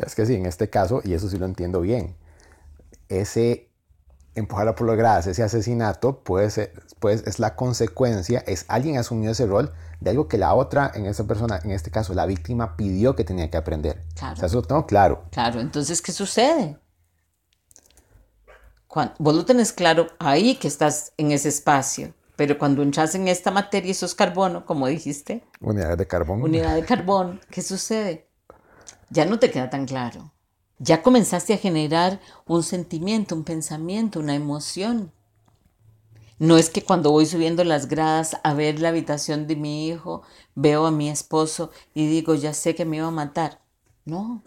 Es 0.00 0.14
que 0.14 0.26
sí, 0.26 0.34
en 0.34 0.46
este 0.46 0.70
caso, 0.70 1.02
y 1.04 1.14
eso 1.14 1.28
sí 1.28 1.38
lo 1.38 1.46
entiendo 1.46 1.80
bien, 1.80 2.16
ese 3.08 3.70
empujarla 4.34 4.74
por 4.74 4.86
las 4.86 4.96
gradas, 4.96 5.26
ese 5.26 5.42
asesinato, 5.42 6.20
puede 6.20 6.50
ser, 6.50 6.72
pues 6.98 7.22
es 7.26 7.38
la 7.38 7.56
consecuencia, 7.56 8.42
es 8.46 8.64
alguien 8.68 8.98
asumió 8.98 9.30
ese 9.30 9.46
rol 9.46 9.72
de 10.00 10.10
algo 10.10 10.28
que 10.28 10.38
la 10.38 10.54
otra, 10.54 10.90
en 10.94 11.06
esa 11.06 11.24
persona, 11.24 11.60
en 11.62 11.70
este 11.70 11.90
caso 11.90 12.14
la 12.14 12.26
víctima, 12.26 12.76
pidió 12.76 13.14
que 13.14 13.24
tenía 13.24 13.50
que 13.50 13.56
aprender. 13.56 14.02
Claro. 14.14 14.34
O 14.34 14.36
sea, 14.36 14.46
eso 14.46 14.56
lo 14.56 14.62
tengo 14.62 14.86
claro. 14.86 15.24
Claro, 15.30 15.60
entonces, 15.60 16.02
¿qué 16.02 16.12
sucede? 16.12 16.78
Cuando, 18.88 19.14
vos 19.18 19.34
lo 19.34 19.44
tenés 19.44 19.72
claro 19.72 20.08
ahí 20.18 20.56
que 20.56 20.68
estás 20.68 21.12
en 21.16 21.32
ese 21.32 21.48
espacio, 21.48 22.14
pero 22.36 22.58
cuando 22.58 22.82
entras 22.82 23.14
en 23.14 23.28
esta 23.28 23.50
materia, 23.50 23.92
eso 23.92 24.06
es 24.06 24.14
carbono, 24.14 24.66
como 24.66 24.86
dijiste. 24.88 25.44
Unidad 25.60 25.96
de 25.96 26.06
carbono. 26.06 26.44
Unidad 26.44 26.74
de 26.74 26.84
carbón, 26.84 27.40
¿qué 27.50 27.62
sucede? 27.62 28.28
Ya 29.10 29.24
no 29.24 29.38
te 29.38 29.50
queda 29.50 29.70
tan 29.70 29.86
claro 29.86 30.33
ya 30.78 31.02
comenzaste 31.02 31.54
a 31.54 31.58
generar 31.58 32.20
un 32.46 32.62
sentimiento, 32.62 33.34
un 33.34 33.44
pensamiento, 33.44 34.20
una 34.20 34.34
emoción. 34.34 35.12
No 36.38 36.58
es 36.58 36.68
que 36.68 36.82
cuando 36.82 37.10
voy 37.10 37.26
subiendo 37.26 37.62
las 37.62 37.88
gradas 37.88 38.36
a 38.42 38.54
ver 38.54 38.80
la 38.80 38.88
habitación 38.88 39.46
de 39.46 39.56
mi 39.56 39.86
hijo, 39.88 40.22
veo 40.54 40.86
a 40.86 40.90
mi 40.90 41.08
esposo 41.08 41.70
y 41.94 42.06
digo, 42.06 42.34
ya 42.34 42.52
sé 42.54 42.74
que 42.74 42.84
me 42.84 42.96
iba 42.96 43.06
a 43.06 43.12
matar. 43.12 43.60
No, 44.04 44.42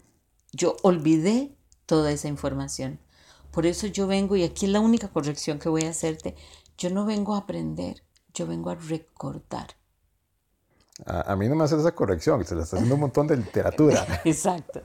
yo 0.51 0.75
olvidé 0.83 1.55
toda 1.85 2.11
esa 2.11 2.27
información. 2.27 2.99
Por 3.51 3.65
eso 3.65 3.87
yo 3.87 4.05
vengo, 4.05 4.35
y 4.35 4.43
aquí 4.43 4.65
es 4.65 4.71
la 4.71 4.81
única 4.81 5.07
corrección 5.07 5.59
que 5.59 5.69
voy 5.69 5.83
a 5.83 5.89
hacerte, 5.89 6.35
yo 6.77 6.89
no 6.89 7.05
vengo 7.05 7.33
a 7.33 7.39
aprender, 7.39 8.03
yo 8.33 8.45
vengo 8.45 8.69
a 8.69 8.75
recordar. 8.75 9.77
A, 11.05 11.35
mí 11.35 11.47
no 11.47 11.55
me 11.55 11.63
hace 11.63 11.77
esa 11.77 11.93
corrección, 11.93 12.43
se 12.43 12.55
le 12.55 12.63
está 12.63 12.77
haciendo 12.77 12.95
un 12.95 13.01
montón 13.01 13.27
de 13.27 13.37
literatura. 13.37 14.21
Exacto. 14.25 14.81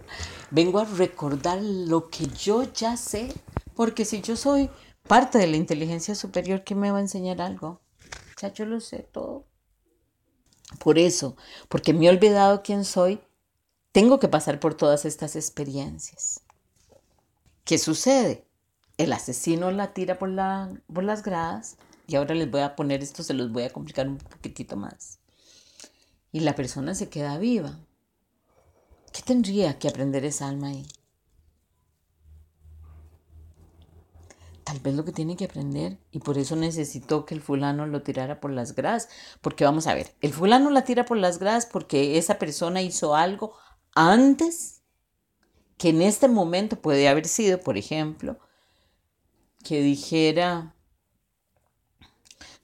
Vengo 0.51 0.79
a 0.79 0.85
recordar 0.85 1.61
lo 1.63 2.11
que 2.11 2.27
yo 2.27 2.65
ya 2.75 2.99
sé, 2.99 3.33
porque 3.75 4.05
si 4.05 4.21
yo 4.21 4.37
soy 4.37 4.69
parte 5.09 5.39
de 5.39 5.47
la 5.47 5.57
inteligencia 5.57 6.15
superior, 6.15 6.65
¿qué 6.65 6.75
me 6.75 6.91
va 6.91 6.99
a 6.99 7.03
enseñar 7.03 7.41
algo? 7.41 7.81
Ya 8.41 8.53
yo 8.53 8.67
lo 8.67 8.81
sé 8.81 9.09
todo. 9.11 9.47
Por 10.79 10.99
eso, 10.99 11.37
porque 11.69 11.95
me 11.95 12.07
he 12.07 12.11
olvidado 12.11 12.63
quién 12.63 12.85
soy, 12.85 13.21
tengo 13.93 14.19
que 14.19 14.29
pasar 14.29 14.61
por 14.61 14.75
todas 14.75 15.07
estas 15.07 15.35
experiencias. 15.35 16.43
¿Qué 17.65 17.79
sucede? 17.79 18.47
El 18.99 19.15
asesino 19.15 19.71
la 19.71 19.95
tira 19.95 20.19
por, 20.19 20.29
la, 20.29 20.71
por 20.93 21.05
las 21.05 21.23
gradas 21.23 21.79
y 22.07 22.17
ahora 22.17 22.35
les 22.35 22.51
voy 22.51 22.61
a 22.61 22.77
poner 22.77 23.03
esto, 23.03 23.23
se 23.23 23.33
los 23.33 23.51
voy 23.51 23.63
a 23.63 23.71
complicar 23.71 24.07
un 24.09 24.19
poquitito 24.19 24.77
más 24.77 25.22
y 26.33 26.41
la 26.41 26.55
persona 26.55 26.95
se 26.95 27.09
queda 27.09 27.39
viva. 27.39 27.79
¿Qué 29.13 29.23
tendría 29.23 29.79
que 29.79 29.89
aprender 29.89 30.25
esa 30.25 30.49
alma 30.49 30.69
ahí? 30.69 30.87
Tal 34.65 34.81
vez 34.81 34.95
lo 34.95 35.05
que 35.05 35.13
tiene 35.13 35.37
que 35.37 35.45
aprender, 35.45 35.99
y 36.11 36.21
por 36.21 36.39
eso 36.39 36.57
necesitó 36.57 37.27
que 37.27 37.35
el 37.35 37.43
fulano 37.43 37.87
lo 37.87 38.03
tirara 38.03 38.41
por 38.41 38.51
las 38.51 38.75
gradas, 38.75 39.09
porque 39.43 39.65
vamos 39.65 39.87
a 39.87 39.95
ver, 39.95 40.15
el 40.23 40.33
fulano 40.33 40.71
la 40.71 40.85
tira 40.85 41.05
por 41.05 41.19
las 41.19 41.39
gradas 41.39 41.67
porque 41.67 42.17
esa 42.17 42.39
persona 42.39 42.81
hizo 42.81 43.15
algo 43.15 43.55
antes 43.95 44.83
que 45.77 45.91
en 45.91 46.01
este 46.01 46.29
momento 46.29 46.81
puede 46.81 47.09
haber 47.09 47.27
sido, 47.27 47.61
por 47.61 47.77
ejemplo, 47.77 48.39
que 49.63 49.83
dijera, 49.83 50.75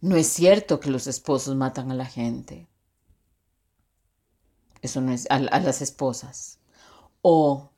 no 0.00 0.16
es 0.16 0.28
cierto 0.28 0.80
que 0.80 0.90
los 0.90 1.06
esposos 1.08 1.56
matan 1.56 1.90
a 1.90 1.94
la 1.94 2.06
gente. 2.06 2.68
Eso 4.82 5.00
no 5.00 5.12
es 5.12 5.26
a, 5.30 5.38
las 5.38 5.82
esposas. 5.82 6.58
O 7.22 7.70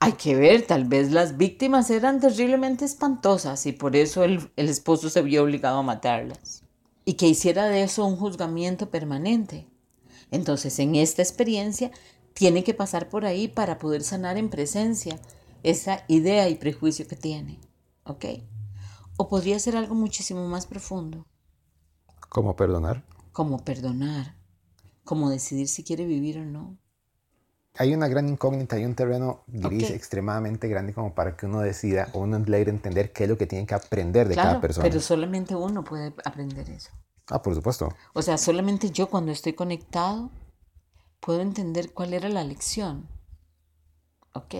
hay 0.00 0.12
que 0.12 0.34
ver, 0.34 0.66
tal 0.66 0.84
vez 0.84 1.12
las 1.12 1.36
víctimas 1.36 1.90
eran 1.90 2.20
terriblemente 2.20 2.84
espantosas 2.84 3.66
y 3.66 3.72
por 3.72 3.96
eso 3.96 4.24
el, 4.24 4.50
el 4.56 4.68
esposo 4.68 5.10
se 5.10 5.22
vio 5.22 5.44
obligado 5.44 5.78
a 5.78 5.82
matarlas. 5.82 6.62
Y 7.04 7.14
que 7.14 7.26
hiciera 7.26 7.66
de 7.66 7.82
eso 7.82 8.04
un 8.04 8.16
juzgamiento 8.16 8.90
permanente. 8.90 9.66
Entonces, 10.30 10.78
en 10.80 10.96
esta 10.96 11.22
experiencia, 11.22 11.92
tiene 12.34 12.64
que 12.64 12.74
pasar 12.74 13.08
por 13.08 13.24
ahí 13.24 13.48
para 13.48 13.78
poder 13.78 14.02
sanar 14.02 14.36
en 14.36 14.50
presencia 14.50 15.20
esa 15.62 16.04
idea 16.08 16.48
y 16.48 16.56
prejuicio 16.56 17.06
que 17.06 17.16
tiene. 17.16 17.60
¿Ok? 18.04 18.24
O 19.16 19.28
podría 19.28 19.58
ser 19.58 19.76
algo 19.76 19.94
muchísimo 19.94 20.46
más 20.48 20.66
profundo. 20.66 21.26
¿Cómo 22.28 22.56
perdonar? 22.56 23.04
Como 23.32 23.64
perdonar 23.64 24.35
como 25.06 25.30
decidir 25.30 25.68
si 25.68 25.82
quiere 25.84 26.04
vivir 26.04 26.38
o 26.38 26.44
no. 26.44 26.76
Hay 27.78 27.94
una 27.94 28.08
gran 28.08 28.28
incógnita, 28.28 28.76
hay 28.76 28.84
un 28.84 28.94
terreno 28.94 29.44
gris 29.46 29.90
extremadamente 29.90 30.66
grande 30.66 30.92
como 30.92 31.14
para 31.14 31.36
que 31.36 31.46
uno 31.46 31.60
decida 31.60 32.08
o 32.12 32.20
uno 32.20 32.36
a 32.36 32.58
entender 32.58 33.12
qué 33.12 33.24
es 33.24 33.30
lo 33.30 33.38
que 33.38 33.46
tiene 33.46 33.66
que 33.66 33.74
aprender 33.74 34.28
de 34.28 34.34
cada 34.34 34.60
persona. 34.60 34.88
Pero 34.88 35.00
solamente 35.00 35.54
uno 35.54 35.84
puede 35.84 36.14
aprender 36.24 36.68
eso. 36.70 36.90
Ah, 37.28 37.42
por 37.42 37.54
supuesto. 37.54 37.88
O 38.14 38.22
sea, 38.22 38.38
solamente 38.38 38.90
yo 38.90 39.08
cuando 39.08 39.32
estoy 39.32 39.52
conectado 39.52 40.30
puedo 41.20 41.40
entender 41.40 41.92
cuál 41.92 42.14
era 42.14 42.28
la 42.28 42.44
lección. 42.44 43.08
¿Ok? 44.32 44.54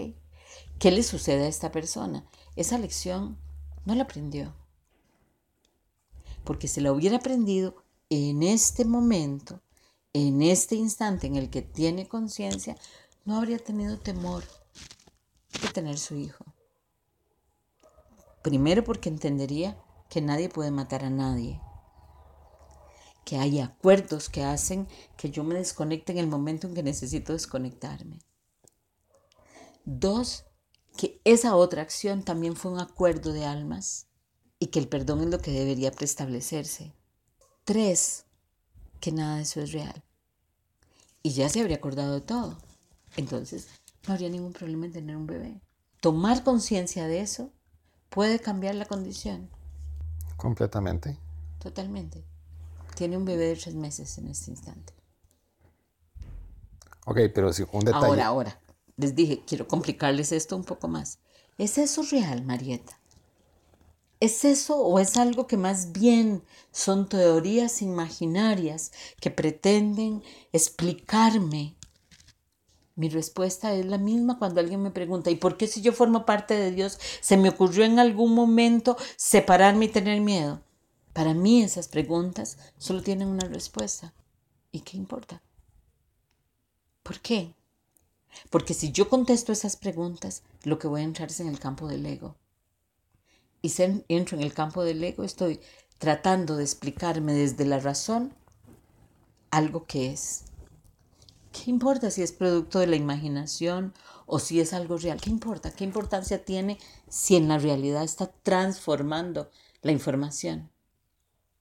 ¿Qué 0.78 0.90
le 0.90 1.02
sucede 1.02 1.44
a 1.44 1.48
esta 1.48 1.72
persona? 1.72 2.26
Esa 2.54 2.78
lección 2.78 3.38
no 3.84 3.94
la 3.94 4.02
aprendió. 4.02 4.54
Porque 6.44 6.68
si 6.68 6.80
la 6.80 6.92
hubiera 6.92 7.16
aprendido 7.16 7.76
en 8.10 8.42
este 8.42 8.84
momento, 8.84 9.62
en 10.16 10.40
este 10.40 10.76
instante 10.76 11.26
en 11.26 11.36
el 11.36 11.50
que 11.50 11.60
tiene 11.62 12.08
conciencia, 12.08 12.76
no 13.24 13.36
habría 13.36 13.58
tenido 13.58 13.98
temor 13.98 14.44
de 15.60 15.68
tener 15.68 15.98
su 15.98 16.14
hijo. 16.16 16.44
Primero 18.42 18.82
porque 18.82 19.08
entendería 19.10 19.76
que 20.08 20.20
nadie 20.20 20.48
puede 20.48 20.70
matar 20.70 21.04
a 21.04 21.10
nadie. 21.10 21.60
que 23.26 23.36
hay 23.36 23.58
acuerdos 23.58 24.28
que 24.28 24.44
hacen 24.44 24.86
que 25.16 25.30
yo 25.30 25.42
me 25.42 25.56
desconecte 25.56 26.12
en 26.12 26.18
el 26.18 26.28
momento 26.28 26.68
en 26.68 26.74
que 26.74 26.84
necesito 26.84 27.32
desconectarme. 27.32 28.20
Dos, 29.84 30.44
que 30.96 31.20
esa 31.24 31.56
otra 31.56 31.82
acción 31.82 32.22
también 32.22 32.54
fue 32.54 32.70
un 32.70 32.78
acuerdo 32.78 33.32
de 33.32 33.44
almas 33.44 34.06
y 34.60 34.68
que 34.68 34.78
el 34.78 34.86
perdón 34.88 35.22
es 35.22 35.26
lo 35.26 35.40
que 35.40 35.50
debería 35.50 35.90
preestablecerse. 35.90 36.94
Tres, 37.64 38.26
que 39.00 39.10
nada 39.10 39.36
de 39.38 39.42
eso 39.42 39.60
es 39.60 39.72
real. 39.72 40.05
Y 41.26 41.30
ya 41.30 41.48
se 41.48 41.60
habría 41.60 41.78
acordado 41.78 42.14
de 42.14 42.20
todo. 42.20 42.56
Entonces, 43.16 43.66
no 44.06 44.14
habría 44.14 44.28
ningún 44.28 44.52
problema 44.52 44.86
en 44.86 44.92
tener 44.92 45.16
un 45.16 45.26
bebé. 45.26 45.60
Tomar 46.00 46.44
conciencia 46.44 47.08
de 47.08 47.20
eso 47.20 47.50
puede 48.10 48.38
cambiar 48.38 48.76
la 48.76 48.84
condición. 48.84 49.50
Completamente. 50.36 51.18
Totalmente. 51.58 52.24
Tiene 52.94 53.16
un 53.16 53.24
bebé 53.24 53.46
de 53.46 53.56
tres 53.56 53.74
meses 53.74 54.16
en 54.18 54.28
este 54.28 54.52
instante. 54.52 54.92
Ok, 57.06 57.18
pero 57.34 57.52
si 57.52 57.64
un 57.72 57.84
detalle. 57.84 58.06
Ahora, 58.06 58.26
ahora. 58.26 58.60
Les 58.96 59.16
dije, 59.16 59.42
quiero 59.44 59.66
complicarles 59.66 60.30
esto 60.30 60.54
un 60.54 60.62
poco 60.62 60.86
más. 60.86 61.18
¿Es 61.58 61.76
eso 61.76 62.02
real, 62.08 62.44
Marieta? 62.44 63.00
¿Es 64.18 64.46
eso 64.46 64.78
o 64.78 64.98
es 64.98 65.18
algo 65.18 65.46
que 65.46 65.58
más 65.58 65.92
bien 65.92 66.42
son 66.72 67.08
teorías 67.08 67.82
imaginarias 67.82 68.92
que 69.20 69.30
pretenden 69.30 70.22
explicarme? 70.52 71.76
Mi 72.94 73.10
respuesta 73.10 73.74
es 73.74 73.84
la 73.84 73.98
misma 73.98 74.38
cuando 74.38 74.60
alguien 74.60 74.82
me 74.82 74.90
pregunta, 74.90 75.30
¿y 75.30 75.36
por 75.36 75.58
qué 75.58 75.66
si 75.66 75.82
yo 75.82 75.92
formo 75.92 76.24
parte 76.24 76.54
de 76.54 76.70
Dios 76.70 76.98
se 77.20 77.36
me 77.36 77.50
ocurrió 77.50 77.84
en 77.84 77.98
algún 77.98 78.34
momento 78.34 78.96
separarme 79.16 79.84
y 79.84 79.88
tener 79.88 80.22
miedo? 80.22 80.62
Para 81.12 81.34
mí 81.34 81.62
esas 81.62 81.88
preguntas 81.88 82.56
solo 82.78 83.02
tienen 83.02 83.28
una 83.28 83.46
respuesta. 83.48 84.14
¿Y 84.72 84.80
qué 84.80 84.96
importa? 84.96 85.42
¿Por 87.02 87.20
qué? 87.20 87.54
Porque 88.48 88.72
si 88.72 88.92
yo 88.92 89.10
contesto 89.10 89.52
esas 89.52 89.76
preguntas, 89.76 90.42
lo 90.62 90.78
que 90.78 90.88
voy 90.88 91.02
a 91.02 91.04
entrar 91.04 91.28
es 91.28 91.40
en 91.40 91.48
el 91.48 91.58
campo 91.58 91.86
del 91.86 92.06
ego. 92.06 92.34
Y 93.66 93.68
si 93.68 94.04
entro 94.06 94.36
en 94.36 94.44
el 94.44 94.54
campo 94.54 94.84
del 94.84 95.02
ego, 95.02 95.24
estoy 95.24 95.58
tratando 95.98 96.56
de 96.56 96.62
explicarme 96.62 97.32
desde 97.32 97.64
la 97.64 97.80
razón 97.80 98.32
algo 99.50 99.86
que 99.86 100.12
es. 100.12 100.44
¿Qué 101.50 101.72
importa 101.72 102.12
si 102.12 102.22
es 102.22 102.30
producto 102.30 102.78
de 102.78 102.86
la 102.86 102.94
imaginación 102.94 103.92
o 104.24 104.38
si 104.38 104.60
es 104.60 104.72
algo 104.72 104.98
real? 104.98 105.20
¿Qué 105.20 105.30
importa? 105.30 105.72
¿Qué 105.72 105.82
importancia 105.82 106.44
tiene 106.44 106.78
si 107.08 107.34
en 107.34 107.48
la 107.48 107.58
realidad 107.58 108.04
está 108.04 108.30
transformando 108.44 109.50
la 109.82 109.90
información 109.90 110.70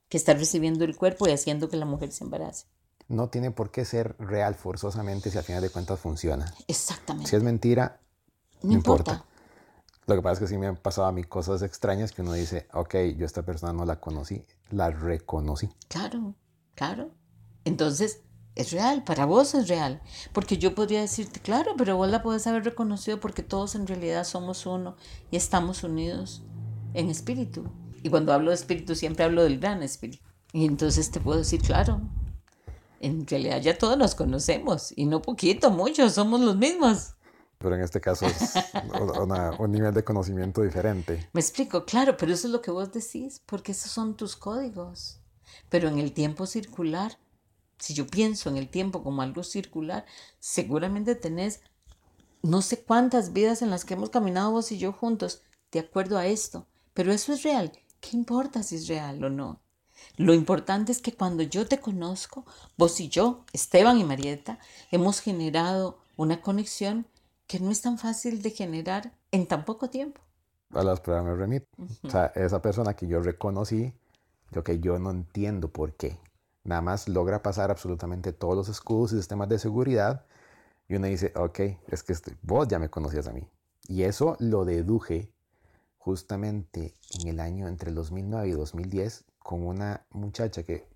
que 0.08 0.18
está 0.18 0.36
recibiendo 0.36 0.86
el 0.86 0.96
cuerpo 0.96 1.28
y 1.28 1.32
haciendo 1.32 1.70
que 1.70 1.78
la 1.78 1.88
mujer 1.88 2.12
se 2.12 2.24
embarace? 2.24 2.68
No 3.08 3.30
tiene 3.30 3.50
por 3.50 3.72
qué 3.72 3.84
ser 3.84 4.16
real 4.20 4.54
forzosamente 4.54 5.32
si 5.32 5.40
al 5.40 5.44
final 5.44 5.64
de 5.64 5.72
cuentas 5.72 6.00
funciona. 6.00 6.54
Exactamente. 6.68 7.32
Si 7.32 7.36
es 7.36 7.42
mentira, 7.42 8.00
no, 8.62 8.74
importa. 8.74 9.26
Lo 10.08 10.16
que 10.16 10.22
pasa 10.22 10.34
es 10.34 10.40
que 10.40 10.48
sí 10.48 10.58
me 10.58 10.68
han 10.68 10.78
pasado 10.78 11.08
a 11.08 11.12
mí 11.12 11.24
cosas 11.24 11.64
extrañas 11.64 12.12
que 12.12 12.22
uno 12.22 12.34
dice, 12.34 12.68
ok, 12.74 12.96
yo 13.18 13.26
esta 13.26 13.44
persona 13.44 13.74
no 13.74 13.86
la 13.86 14.00
conocí, 14.00 14.46
la 14.70 14.92
reconocí. 14.92 15.70
Claro, 15.88 16.36
claro. 16.76 17.10
Entonces, 17.64 18.22
es 18.54 18.72
real, 18.72 19.04
para 19.04 19.26
vos 19.26 19.56
es 19.56 19.68
real. 19.68 20.02
Porque 20.32 20.58
yo 20.58 20.76
podría 20.76 21.02
decirte, 21.02 21.40
claro, 21.40 21.74
pero 21.78 21.98
vos 21.98 22.10
la 22.10 22.22
podés 22.22 22.46
haber 22.46 22.64
reconocido 22.64 23.20
porque 23.20 23.42
todos 23.42 23.74
en 23.74 23.88
realidad 23.88 24.24
somos 24.24 24.66
uno 24.66 24.96
y 25.32 25.38
estamos 25.38 25.84
unidos 25.84 26.44
en 26.94 27.10
espíritu. 27.10 27.66
Y 28.04 28.10
cuando 28.10 28.32
hablo 28.32 28.52
de 28.52 28.56
espíritu 28.56 28.94
siempre 28.96 29.26
hablo 29.26 29.44
del 29.44 29.60
gran 29.60 29.82
espíritu. 29.82 30.24
Y 30.54 30.66
entonces 30.66 31.10
te 31.10 31.20
puedo 31.20 31.40
decir, 31.40 31.62
claro, 31.62 32.00
en 33.00 33.26
realidad 33.28 33.60
ya 33.60 33.78
todos 33.78 33.98
nos 33.98 34.14
conocemos 34.14 34.94
y 34.96 35.06
no 35.06 35.22
poquito, 35.22 35.72
muchos, 35.72 36.14
somos 36.14 36.40
los 36.40 36.56
mismos 36.56 37.15
pero 37.66 37.78
en 37.78 37.82
este 37.82 38.00
caso 38.00 38.28
es 38.28 38.54
un 39.58 39.72
nivel 39.72 39.92
de 39.92 40.04
conocimiento 40.04 40.62
diferente. 40.62 41.28
Me 41.34 41.42
explico, 41.42 41.84
claro, 41.84 42.16
pero 42.16 42.32
eso 42.32 42.46
es 42.46 42.54
lo 42.54 42.62
que 42.62 42.70
vos 42.70 42.94
decís, 42.94 43.42
porque 43.44 43.72
esos 43.72 43.92
son 43.92 44.16
tus 44.16 44.36
códigos. 44.36 45.20
Pero 45.68 45.88
en 45.88 45.98
el 45.98 46.12
tiempo 46.12 46.46
circular, 46.46 47.18
si 47.80 47.96
yo 47.96 48.06
pienso 48.06 48.50
en 48.50 48.58
el 48.58 48.70
tiempo 48.70 49.02
como 49.02 49.24
algo 49.24 49.44
circular, 49.44 50.06
seguramente 50.40 51.16
tenés 51.16 51.62
no 52.44 52.62
sé 52.62 52.84
cuántas 52.84 53.34
vidas 53.34 53.64
en 53.64 53.72
las 53.72 53.84
que 53.84 53.96
hemos 53.96 54.12
caminado 54.12 54.52
vos 54.52 54.72
y 54.72 54.78
yo 54.78 54.94
juntos, 54.94 55.42
de 55.72 55.80
acuerdo 55.80 56.20
a 56.20 56.28
esto. 56.28 56.68
Pero 56.94 57.12
eso 57.12 57.34
es 57.34 57.42
real. 57.42 57.72
¿Qué 58.00 58.16
importa 58.16 58.62
si 58.62 58.76
es 58.76 58.88
real 58.88 59.24
o 59.24 59.32
no? 59.32 59.60
Lo 60.18 60.36
importante 60.36 60.92
es 60.92 61.02
que 61.02 61.16
cuando 61.16 61.42
yo 61.42 61.68
te 61.68 61.80
conozco, 61.80 62.46
vos 62.78 63.00
y 63.00 63.10
yo, 63.10 63.44
Esteban 63.54 63.98
y 63.98 64.04
Marieta, 64.04 64.60
hemos 64.92 65.20
generado 65.20 65.98
una 66.16 66.44
conexión 66.44 67.08
que 67.48 67.60
no 67.60 67.72
es 67.72 67.82
tan 67.82 67.98
fácil 67.98 68.42
de 68.42 68.52
generar 68.52 69.14
en 69.32 69.48
tan 69.48 69.66
poco 69.66 69.90
tiempo. 69.90 70.22
A 70.72 70.84
las 70.84 71.00
pruebas 71.00 71.26
me 71.26 71.36
remito. 71.36 71.68
O 72.04 72.10
sea, 72.10 72.28
esa 72.36 72.62
persona 72.62 72.96
que 72.96 73.08
yo 73.08 73.22
reconocí, 73.22 73.94
lo 74.52 74.64
que 74.64 74.80
yo 74.80 75.00
no 75.00 75.12
entiendo 75.12 75.70
por 75.70 75.94
qué. 75.94 76.18
Nada 76.64 76.82
más 76.82 77.08
logra 77.08 77.44
pasar 77.44 77.70
absolutamente 77.70 78.34
todos 78.34 78.56
los 78.56 78.70
escudos 78.70 79.14
y 79.14 79.18
sistemas 79.18 79.48
de 79.50 79.60
seguridad. 79.60 80.26
Y 80.88 80.96
uno 80.96 81.08
dice, 81.08 81.32
ok, 81.36 81.60
es 81.88 82.04
que 82.04 82.14
este, 82.14 82.36
vos 82.42 82.68
ya 82.68 82.80
me 82.80 82.90
conocías 82.90 83.28
a 83.28 83.34
mí. 83.34 83.48
Y 83.88 84.04
eso 84.04 84.36
lo 84.40 84.66
deduje 84.66 85.32
justamente 85.98 86.96
en 87.20 87.28
el 87.28 87.40
año 87.40 87.68
entre 87.68 87.90
el 87.90 87.96
2009 87.96 88.48
y 88.48 88.52
2010 88.52 89.26
con 89.40 89.66
una 89.66 90.06
muchacha 90.10 90.64
que 90.64 90.88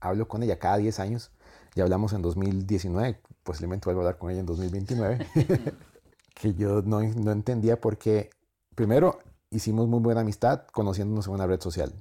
hablo 0.00 0.28
con 0.28 0.42
ella 0.42 0.58
cada 0.58 0.76
10 0.76 1.00
años. 1.00 1.32
Ya 1.74 1.82
hablamos 1.82 2.12
en 2.12 2.22
2019, 2.22 3.20
posiblemente 3.42 3.84
vuelvo 3.86 4.00
a 4.00 4.04
hablar 4.04 4.18
con 4.18 4.30
ella 4.30 4.40
en 4.40 4.46
2029. 4.46 5.26
que 6.36 6.54
yo 6.54 6.82
no, 6.82 7.00
no 7.00 7.32
entendía 7.32 7.80
por 7.80 7.96
qué, 7.96 8.30
primero, 8.74 9.18
hicimos 9.50 9.88
muy 9.88 10.00
buena 10.00 10.20
amistad 10.20 10.66
conociéndonos 10.72 11.26
en 11.26 11.32
una 11.32 11.46
red 11.46 11.60
social. 11.60 11.92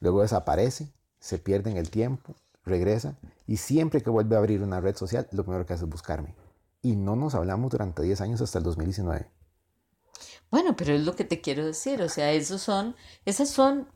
Luego 0.00 0.22
desaparece, 0.22 0.92
se 1.18 1.38
pierde 1.38 1.70
en 1.70 1.76
el 1.76 1.90
tiempo, 1.90 2.36
regresa 2.64 3.16
y 3.46 3.56
siempre 3.56 4.00
que 4.00 4.10
vuelve 4.10 4.36
a 4.36 4.38
abrir 4.38 4.62
una 4.62 4.80
red 4.80 4.94
social, 4.94 5.26
lo 5.32 5.42
primero 5.42 5.66
que 5.66 5.72
hace 5.72 5.84
es 5.84 5.90
buscarme. 5.90 6.34
Y 6.82 6.94
no 6.94 7.16
nos 7.16 7.34
hablamos 7.34 7.70
durante 7.70 8.02
10 8.02 8.20
años 8.20 8.40
hasta 8.40 8.58
el 8.58 8.64
2019. 8.64 9.28
Bueno, 10.50 10.76
pero 10.76 10.94
es 10.94 11.04
lo 11.04 11.16
que 11.16 11.24
te 11.24 11.40
quiero 11.40 11.66
decir, 11.66 12.00
o 12.02 12.08
sea, 12.08 12.32
esos 12.32 12.62
son, 12.62 12.94
esas 13.24 13.50
son, 13.50 13.88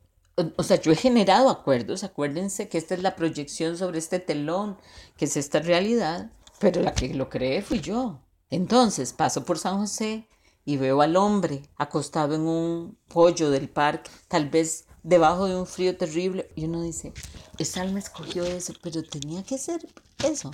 o 0.56 0.62
sea, 0.64 0.80
yo 0.80 0.90
he 0.90 0.96
generado 0.96 1.50
acuerdos, 1.50 2.02
acuérdense 2.02 2.68
que 2.68 2.78
esta 2.78 2.94
es 2.94 3.02
la 3.02 3.14
proyección 3.14 3.78
sobre 3.78 3.98
este 3.98 4.18
telón, 4.18 4.76
que 5.16 5.26
es 5.26 5.36
esta 5.36 5.60
realidad, 5.60 6.32
pero 6.58 6.80
la 6.82 6.92
que 6.94 7.14
lo 7.14 7.28
cree 7.28 7.62
fui 7.62 7.80
yo. 7.80 8.20
Entonces 8.50 9.12
paso 9.12 9.44
por 9.44 9.58
San 9.58 9.78
José 9.78 10.28
y 10.64 10.76
veo 10.76 11.00
al 11.00 11.16
hombre 11.16 11.62
acostado 11.76 12.34
en 12.34 12.42
un 12.42 12.98
pollo 13.08 13.50
del 13.50 13.68
parque, 13.68 14.10
tal 14.28 14.50
vez 14.50 14.86
debajo 15.02 15.46
de 15.46 15.56
un 15.56 15.66
frío 15.66 15.96
terrible, 15.96 16.50
y 16.56 16.64
uno 16.64 16.82
dice, 16.82 17.14
esa 17.58 17.80
alma 17.80 18.00
escogió 18.00 18.44
eso, 18.44 18.74
pero 18.82 19.02
tenía 19.02 19.42
que 19.42 19.56
ser 19.56 19.86
eso. 20.24 20.50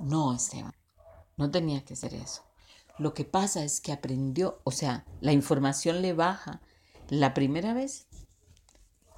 No, 0.00 0.34
Esteban, 0.34 0.74
no 1.36 1.50
tenía 1.50 1.84
que 1.84 1.94
ser 1.94 2.14
eso. 2.14 2.42
Lo 2.98 3.14
que 3.14 3.24
pasa 3.24 3.62
es 3.62 3.80
que 3.80 3.92
aprendió, 3.92 4.60
o 4.64 4.70
sea, 4.70 5.04
la 5.20 5.32
información 5.32 6.02
le 6.02 6.12
baja 6.12 6.60
la 7.08 7.34
primera 7.34 7.74
vez 7.74 8.06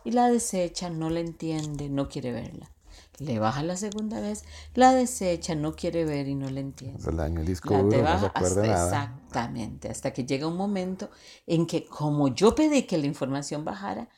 y 0.04 0.10
la 0.10 0.28
desecha, 0.28 0.90
no 0.90 1.10
la 1.10 1.20
entiende, 1.20 1.88
no 1.88 2.08
quiere 2.08 2.32
verla 2.32 2.75
le 3.18 3.38
baja 3.38 3.62
la 3.62 3.76
segunda 3.76 4.20
vez, 4.20 4.44
la 4.74 4.92
desecha, 4.92 5.54
no 5.54 5.74
quiere 5.74 6.04
ver 6.04 6.28
y 6.28 6.34
no 6.34 6.50
le 6.50 6.60
entiende. 6.60 7.08
el 7.08 7.16
daño 7.16 7.40
el 7.40 7.46
disco 7.46 7.74
duro, 7.76 8.02
no 8.02 8.20
se 8.20 8.26
acuerda 8.26 8.66
nada. 8.66 8.84
Exactamente, 8.84 9.88
hasta 9.88 10.12
que 10.12 10.24
llega 10.24 10.46
un 10.46 10.56
momento 10.56 11.10
en 11.46 11.66
que 11.66 11.86
como 11.86 12.28
yo 12.28 12.54
pedí 12.54 12.82
que 12.82 12.98
la 12.98 13.06
información 13.06 13.64
bajara, 13.64 14.08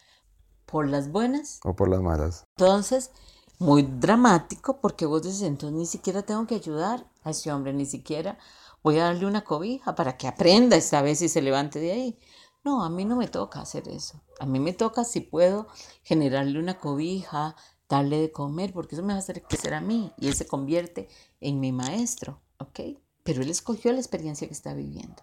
por 0.66 0.86
las 0.86 1.10
buenas. 1.10 1.60
O 1.64 1.74
por 1.74 1.88
las 1.88 2.00
malas. 2.02 2.44
Entonces, 2.56 3.10
muy 3.58 3.82
dramático 3.82 4.80
porque 4.80 5.06
vos 5.06 5.22
dices, 5.22 5.42
entonces 5.42 5.76
ni 5.76 5.86
siquiera 5.86 6.22
tengo 6.22 6.46
que 6.46 6.56
ayudar 6.56 7.06
a 7.22 7.30
ese 7.30 7.50
hombre, 7.50 7.72
ni 7.72 7.86
siquiera 7.86 8.38
voy 8.82 8.98
a 8.98 9.04
darle 9.04 9.26
una 9.26 9.42
cobija 9.42 9.94
para 9.94 10.16
que 10.16 10.28
aprenda 10.28 10.76
esta 10.76 11.02
vez 11.02 11.22
y 11.22 11.28
se 11.28 11.42
levante 11.42 11.80
de 11.80 11.92
ahí. 11.92 12.18
No, 12.64 12.84
a 12.84 12.90
mí 12.90 13.04
no 13.04 13.16
me 13.16 13.28
toca 13.28 13.60
hacer 13.60 13.88
eso. 13.88 14.20
A 14.40 14.46
mí 14.46 14.60
me 14.60 14.72
toca 14.72 15.04
si 15.04 15.20
puedo 15.20 15.68
generarle 16.02 16.58
una 16.58 16.78
cobija, 16.78 17.56
darle 17.88 18.20
de 18.20 18.32
comer, 18.32 18.72
porque 18.72 18.94
eso 18.94 19.02
me 19.02 19.12
va 19.12 19.18
a 19.18 19.22
hacer 19.22 19.42
crecer 19.42 19.74
a 19.74 19.80
mí 19.80 20.12
y 20.18 20.28
él 20.28 20.34
se 20.34 20.46
convierte 20.46 21.08
en 21.40 21.58
mi 21.60 21.72
maestro, 21.72 22.40
¿ok? 22.58 22.80
Pero 23.22 23.42
él 23.42 23.50
escogió 23.50 23.92
la 23.92 23.98
experiencia 23.98 24.46
que 24.46 24.54
está 24.54 24.74
viviendo. 24.74 25.22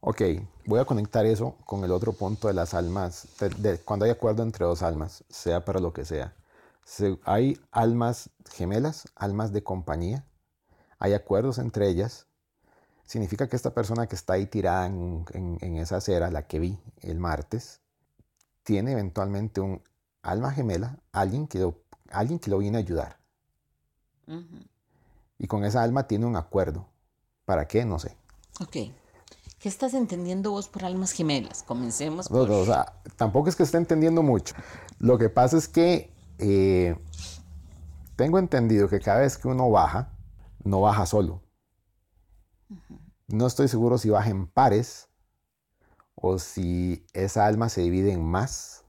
Ok, 0.00 0.22
voy 0.64 0.78
a 0.78 0.84
conectar 0.84 1.26
eso 1.26 1.56
con 1.64 1.82
el 1.84 1.90
otro 1.90 2.12
punto 2.12 2.48
de 2.48 2.54
las 2.54 2.74
almas, 2.74 3.28
de, 3.58 3.78
cuando 3.78 4.04
hay 4.04 4.12
acuerdo 4.12 4.42
entre 4.42 4.64
dos 4.64 4.82
almas, 4.82 5.24
sea 5.28 5.64
para 5.64 5.80
lo 5.80 5.92
que 5.92 6.04
sea. 6.04 6.34
hay 7.24 7.58
almas 7.72 8.30
gemelas, 8.50 9.08
almas 9.16 9.52
de 9.52 9.64
compañía, 9.64 10.24
hay 10.98 11.14
acuerdos 11.14 11.58
entre 11.58 11.88
ellas. 11.88 12.26
Significa 13.06 13.48
que 13.48 13.56
esta 13.56 13.74
persona 13.74 14.06
que 14.06 14.14
está 14.14 14.34
ahí 14.34 14.46
tirada 14.46 14.86
en, 14.86 15.24
en 15.32 15.76
esa 15.78 15.96
acera, 15.96 16.30
la 16.30 16.46
que 16.46 16.58
vi 16.58 16.78
el 17.00 17.18
martes, 17.18 17.80
tiene 18.62 18.92
eventualmente 18.92 19.60
un 19.60 19.82
alma 20.22 20.52
gemela, 20.52 20.98
alguien 21.12 21.46
que 21.46 21.72
alguien 22.10 22.38
que 22.38 22.50
lo 22.50 22.58
viene 22.58 22.78
a 22.78 22.80
ayudar. 22.80 23.18
Y 25.38 25.46
con 25.46 25.64
esa 25.64 25.82
alma 25.82 26.06
tiene 26.06 26.26
un 26.26 26.36
acuerdo. 26.36 26.88
¿Para 27.44 27.66
qué? 27.66 27.84
No 27.84 27.98
sé. 27.98 28.16
Ok. 28.60 28.92
¿Qué 29.58 29.68
estás 29.68 29.94
entendiendo 29.94 30.50
vos 30.50 30.68
por 30.68 30.84
almas 30.84 31.12
gemelas? 31.12 31.62
Comencemos 31.62 32.28
por... 32.28 32.50
o 32.50 32.64
sea, 32.64 33.00
tampoco 33.16 33.48
es 33.48 33.56
que 33.56 33.62
esté 33.62 33.78
entendiendo 33.78 34.22
mucho. 34.22 34.54
Lo 34.98 35.18
que 35.18 35.30
pasa 35.30 35.56
es 35.56 35.66
que 35.66 36.12
eh, 36.38 36.96
tengo 38.16 38.38
entendido 38.38 38.88
que 38.88 39.00
cada 39.00 39.20
vez 39.20 39.36
que 39.36 39.48
uno 39.48 39.70
baja, 39.70 40.12
no 40.62 40.80
baja 40.80 41.06
solo. 41.06 41.42
No 43.26 43.46
estoy 43.46 43.68
seguro 43.68 43.98
si 43.98 44.10
baja 44.10 44.30
en 44.30 44.46
pares 44.46 45.08
o 46.14 46.38
si 46.38 47.06
esa 47.12 47.46
alma 47.46 47.68
se 47.68 47.82
divide 47.82 48.12
en 48.12 48.24
más, 48.24 48.84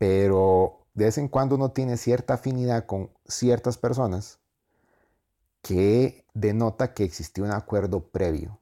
pero 0.00 0.86
de 0.94 1.04
vez 1.04 1.18
en 1.18 1.28
cuando 1.28 1.56
uno 1.56 1.72
tiene 1.72 1.98
cierta 1.98 2.34
afinidad 2.34 2.86
con 2.86 3.10
ciertas 3.28 3.76
personas 3.76 4.38
que 5.60 6.24
denota 6.32 6.94
que 6.94 7.04
existió 7.04 7.44
un 7.44 7.50
acuerdo 7.50 8.00
previo 8.08 8.58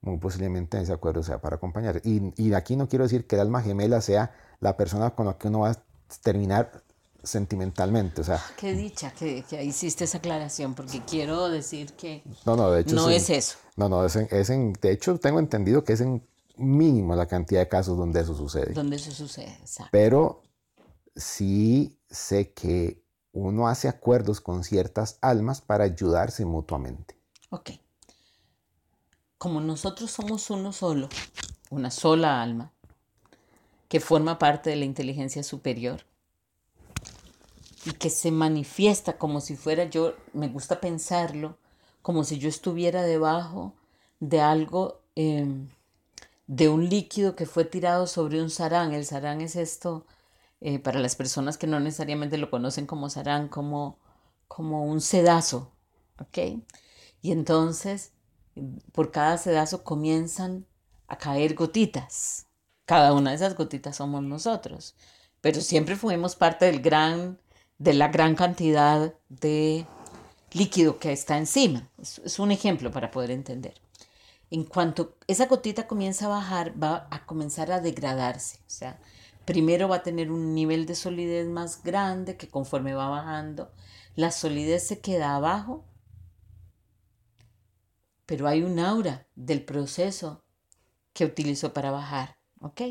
muy 0.00 0.18
posiblemente 0.18 0.80
ese 0.80 0.92
acuerdo 0.92 1.22
sea 1.22 1.40
para 1.40 1.56
acompañar. 1.56 2.00
Y, 2.04 2.32
y 2.36 2.52
aquí 2.54 2.76
no 2.76 2.88
quiero 2.88 3.04
decir 3.04 3.26
que 3.26 3.36
el 3.36 3.42
alma 3.42 3.62
gemela 3.62 4.00
sea 4.00 4.34
la 4.60 4.76
persona 4.76 5.10
con 5.10 5.26
la 5.26 5.38
que 5.38 5.48
uno 5.48 5.60
va 5.60 5.70
a 5.70 5.82
terminar 6.22 6.82
sentimentalmente, 7.22 8.20
o 8.20 8.24
sea... 8.24 8.40
Qué 8.56 8.72
dicha 8.72 9.10
que, 9.10 9.42
que 9.42 9.62
hiciste 9.62 10.04
esa 10.04 10.18
aclaración, 10.18 10.74
porque 10.74 11.02
quiero 11.04 11.48
decir 11.48 11.92
que 11.94 12.22
no, 12.46 12.56
no, 12.56 12.70
de 12.70 12.82
hecho 12.82 12.94
no 12.94 13.10
es, 13.10 13.28
eso. 13.28 13.58
No, 13.76 13.88
no, 13.88 14.04
es 14.04 14.16
es 14.16 14.50
en, 14.50 14.72
de 14.74 14.92
hecho 14.92 15.18
tengo 15.18 15.38
entendido 15.40 15.84
que 15.84 15.94
es 15.94 16.00
en 16.00 16.26
mínimo 16.56 17.16
la 17.16 17.26
cantidad 17.26 17.60
de 17.60 17.68
casos 17.68 17.98
donde 17.98 18.20
eso 18.20 18.34
sucede. 18.34 18.72
Donde 18.72 18.96
eso 18.96 19.10
sucede, 19.10 19.58
exacto. 19.60 19.90
Pero 19.90 20.42
sí 21.18 21.98
sé 22.08 22.52
que 22.52 23.04
uno 23.32 23.68
hace 23.68 23.88
acuerdos 23.88 24.40
con 24.40 24.64
ciertas 24.64 25.18
almas 25.20 25.60
para 25.60 25.84
ayudarse 25.84 26.46
mutuamente. 26.46 27.16
Ok 27.50 27.70
como 29.38 29.60
nosotros 29.60 30.10
somos 30.10 30.50
uno 30.50 30.72
solo, 30.72 31.08
una 31.70 31.92
sola 31.92 32.42
alma, 32.42 32.72
que 33.88 34.00
forma 34.00 34.38
parte 34.38 34.70
de 34.70 34.76
la 34.76 34.84
inteligencia 34.84 35.44
superior 35.44 36.04
y 37.84 37.92
que 37.92 38.10
se 38.10 38.32
manifiesta 38.32 39.16
como 39.16 39.40
si 39.40 39.56
fuera 39.56 39.84
yo, 39.84 40.14
me 40.32 40.48
gusta 40.48 40.80
pensarlo, 40.80 41.56
como 42.02 42.24
si 42.24 42.38
yo 42.38 42.48
estuviera 42.48 43.02
debajo 43.02 43.74
de 44.18 44.40
algo, 44.40 45.00
em, 45.14 45.68
de 46.48 46.68
un 46.68 46.88
líquido 46.88 47.36
que 47.36 47.46
fue 47.46 47.64
tirado 47.64 48.08
sobre 48.08 48.42
un 48.42 48.50
sarán. 48.50 48.92
El 48.92 49.06
sarán 49.06 49.40
es 49.40 49.54
esto, 49.54 50.04
eh, 50.60 50.78
para 50.78 51.00
las 51.00 51.16
personas 51.16 51.58
que 51.58 51.66
no 51.66 51.80
necesariamente 51.80 52.38
lo 52.38 52.50
conocen 52.50 52.86
como 52.86 53.10
sarán, 53.10 53.48
como, 53.48 53.98
como 54.48 54.84
un 54.84 55.00
sedazo, 55.00 55.72
¿ok? 56.18 56.60
Y 57.22 57.32
entonces 57.32 58.12
por 58.92 59.10
cada 59.10 59.38
sedazo 59.38 59.84
comienzan 59.84 60.66
a 61.06 61.16
caer 61.16 61.54
gotitas. 61.54 62.46
Cada 62.84 63.12
una 63.12 63.30
de 63.30 63.36
esas 63.36 63.56
gotitas 63.56 63.96
somos 63.96 64.22
nosotros. 64.22 64.94
Pero 65.40 65.60
siempre 65.60 65.96
fuimos 65.96 66.36
parte 66.36 66.66
del 66.66 66.80
gran, 66.80 67.38
de 67.78 67.94
la 67.94 68.08
gran 68.08 68.34
cantidad 68.34 69.14
de 69.28 69.86
líquido 70.52 70.98
que 70.98 71.12
está 71.12 71.38
encima. 71.38 71.88
Es, 71.98 72.18
es 72.24 72.38
un 72.38 72.50
ejemplo 72.50 72.90
para 72.90 73.10
poder 73.10 73.30
entender. 73.30 73.74
En 74.50 74.64
cuanto 74.64 75.16
esa 75.26 75.46
gotita 75.46 75.86
comienza 75.86 76.26
a 76.26 76.30
bajar, 76.30 76.82
va 76.82 77.06
a 77.10 77.26
comenzar 77.26 77.70
a 77.70 77.80
degradarse. 77.80 78.58
O 78.66 78.70
sea, 78.70 78.98
primero 79.48 79.88
va 79.88 79.96
a 79.96 80.02
tener 80.02 80.30
un 80.30 80.54
nivel 80.54 80.84
de 80.84 80.94
solidez 80.94 81.46
más 81.48 81.82
grande 81.82 82.36
que 82.36 82.48
conforme 82.48 82.92
va 82.92 83.08
bajando, 83.08 83.72
la 84.14 84.30
solidez 84.30 84.86
se 84.86 85.00
queda 85.00 85.34
abajo 85.34 85.86
pero 88.28 88.46
hay 88.46 88.62
un 88.62 88.78
aura 88.78 89.26
del 89.36 89.64
proceso 89.64 90.44
que 91.14 91.24
utilizó 91.24 91.72
para 91.72 91.90
bajar, 91.90 92.36
¿ok? 92.60 92.82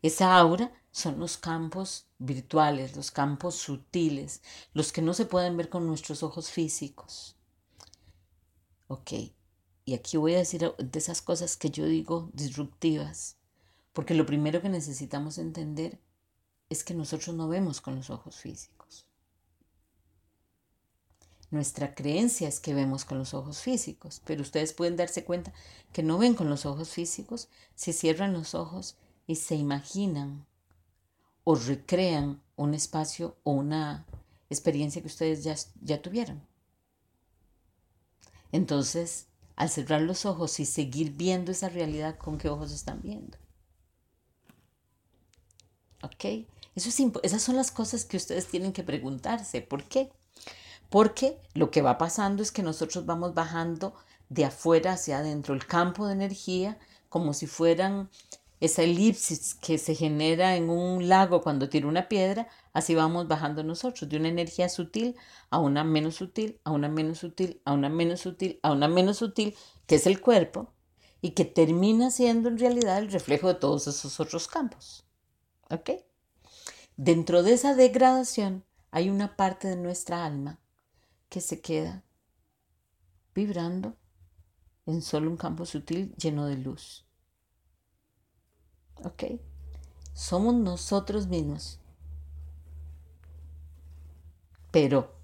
Esa 0.00 0.36
aura 0.36 0.72
son 0.92 1.18
los 1.18 1.38
campos 1.38 2.06
virtuales, 2.18 2.94
los 2.94 3.10
campos 3.10 3.56
sutiles, 3.56 4.42
los 4.72 4.92
que 4.92 5.02
no 5.02 5.12
se 5.12 5.26
pueden 5.26 5.56
ver 5.56 5.70
con 5.70 5.88
nuestros 5.88 6.22
ojos 6.22 6.50
físicos. 6.50 7.36
¿Ok? 8.86 9.10
Y 9.84 9.94
aquí 9.94 10.16
voy 10.16 10.36
a 10.36 10.38
decir 10.38 10.72
de 10.78 10.98
esas 11.00 11.20
cosas 11.20 11.56
que 11.56 11.70
yo 11.70 11.84
digo 11.86 12.30
disruptivas, 12.32 13.39
porque 13.92 14.14
lo 14.14 14.26
primero 14.26 14.62
que 14.62 14.68
necesitamos 14.68 15.38
entender 15.38 15.98
es 16.68 16.84
que 16.84 16.94
nosotros 16.94 17.34
no 17.34 17.48
vemos 17.48 17.80
con 17.80 17.96
los 17.96 18.10
ojos 18.10 18.36
físicos. 18.36 19.06
Nuestra 21.50 21.96
creencia 21.96 22.48
es 22.48 22.60
que 22.60 22.74
vemos 22.74 23.04
con 23.04 23.18
los 23.18 23.34
ojos 23.34 23.60
físicos, 23.60 24.22
pero 24.24 24.42
ustedes 24.42 24.72
pueden 24.72 24.96
darse 24.96 25.24
cuenta 25.24 25.52
que 25.92 26.04
no 26.04 26.16
ven 26.16 26.34
con 26.34 26.48
los 26.48 26.64
ojos 26.64 26.90
físicos 26.90 27.48
si 27.74 27.92
cierran 27.92 28.32
los 28.32 28.54
ojos 28.54 28.96
y 29.26 29.34
se 29.34 29.56
imaginan 29.56 30.46
o 31.42 31.56
recrean 31.56 32.40
un 32.54 32.74
espacio 32.74 33.36
o 33.42 33.50
una 33.50 34.06
experiencia 34.48 35.02
que 35.02 35.08
ustedes 35.08 35.42
ya, 35.42 35.56
ya 35.82 36.00
tuvieron. 36.00 36.40
Entonces, 38.52 39.26
al 39.56 39.70
cerrar 39.70 40.02
los 40.02 40.26
ojos 40.26 40.60
y 40.60 40.66
seguir 40.66 41.12
viendo 41.12 41.50
esa 41.50 41.68
realidad, 41.68 42.16
¿con 42.16 42.38
qué 42.38 42.48
ojos 42.48 42.70
están 42.70 43.02
viendo? 43.02 43.39
¿Ok? 46.02 46.46
Eso 46.74 46.88
es 46.88 47.00
esas 47.22 47.42
son 47.42 47.56
las 47.56 47.70
cosas 47.70 48.04
que 48.04 48.16
ustedes 48.16 48.46
tienen 48.46 48.72
que 48.72 48.82
preguntarse. 48.82 49.60
¿Por 49.60 49.84
qué? 49.84 50.10
Porque 50.88 51.38
lo 51.54 51.70
que 51.70 51.82
va 51.82 51.98
pasando 51.98 52.42
es 52.42 52.52
que 52.52 52.62
nosotros 52.62 53.06
vamos 53.06 53.34
bajando 53.34 53.94
de 54.28 54.44
afuera 54.44 54.92
hacia 54.92 55.18
adentro 55.18 55.54
el 55.54 55.66
campo 55.66 56.06
de 56.06 56.14
energía 56.14 56.78
como 57.08 57.34
si 57.34 57.46
fueran 57.46 58.08
esa 58.60 58.82
elipsis 58.82 59.54
que 59.54 59.78
se 59.78 59.94
genera 59.94 60.54
en 60.54 60.68
un 60.70 61.08
lago 61.08 61.40
cuando 61.42 61.68
tira 61.68 61.86
una 61.86 62.08
piedra, 62.08 62.46
así 62.72 62.94
vamos 62.94 63.26
bajando 63.26 63.64
nosotros, 63.64 64.08
de 64.08 64.18
una 64.18 64.28
energía 64.28 64.68
sutil 64.68 65.16
a 65.48 65.58
una 65.58 65.82
menos 65.82 66.16
sutil, 66.16 66.60
a 66.64 66.70
una 66.70 66.88
menos 66.88 67.18
sutil, 67.18 67.60
a 67.64 67.72
una 67.72 67.88
menos 67.88 68.20
sutil, 68.20 68.60
a 68.62 68.72
una 68.72 68.86
menos 68.86 69.16
sutil, 69.16 69.56
que 69.86 69.94
es 69.96 70.06
el 70.06 70.20
cuerpo, 70.20 70.72
y 71.22 71.30
que 71.30 71.44
termina 71.46 72.10
siendo 72.10 72.48
en 72.48 72.58
realidad 72.58 72.98
el 72.98 73.10
reflejo 73.10 73.48
de 73.48 73.54
todos 73.54 73.86
esos 73.86 74.20
otros 74.20 74.46
campos. 74.46 75.04
¿Ok? 75.70 75.90
Dentro 76.96 77.42
de 77.42 77.54
esa 77.54 77.74
degradación 77.74 78.64
hay 78.90 79.08
una 79.08 79.36
parte 79.36 79.68
de 79.68 79.76
nuestra 79.76 80.24
alma 80.24 80.58
que 81.28 81.40
se 81.40 81.60
queda 81.60 82.02
vibrando 83.34 83.96
en 84.86 85.00
solo 85.00 85.30
un 85.30 85.36
campo 85.36 85.64
sutil 85.64 86.14
lleno 86.16 86.46
de 86.46 86.56
luz. 86.56 87.06
¿Ok? 89.04 89.24
Somos 90.12 90.54
nosotros 90.54 91.28
mismos, 91.28 91.78
pero 94.72 95.14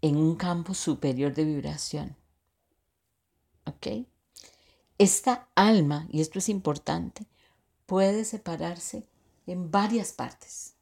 en 0.00 0.16
un 0.16 0.36
campo 0.36 0.72
superior 0.72 1.34
de 1.34 1.44
vibración. 1.44 2.16
¿Ok? 3.66 4.06
Esta 4.98 5.48
alma, 5.56 6.06
y 6.10 6.20
esto 6.20 6.38
es 6.38 6.48
importante, 6.48 7.26
puede 7.86 8.24
separarse 8.24 9.06
en 9.46 9.70
varias 9.70 10.12
partes, 10.12 10.74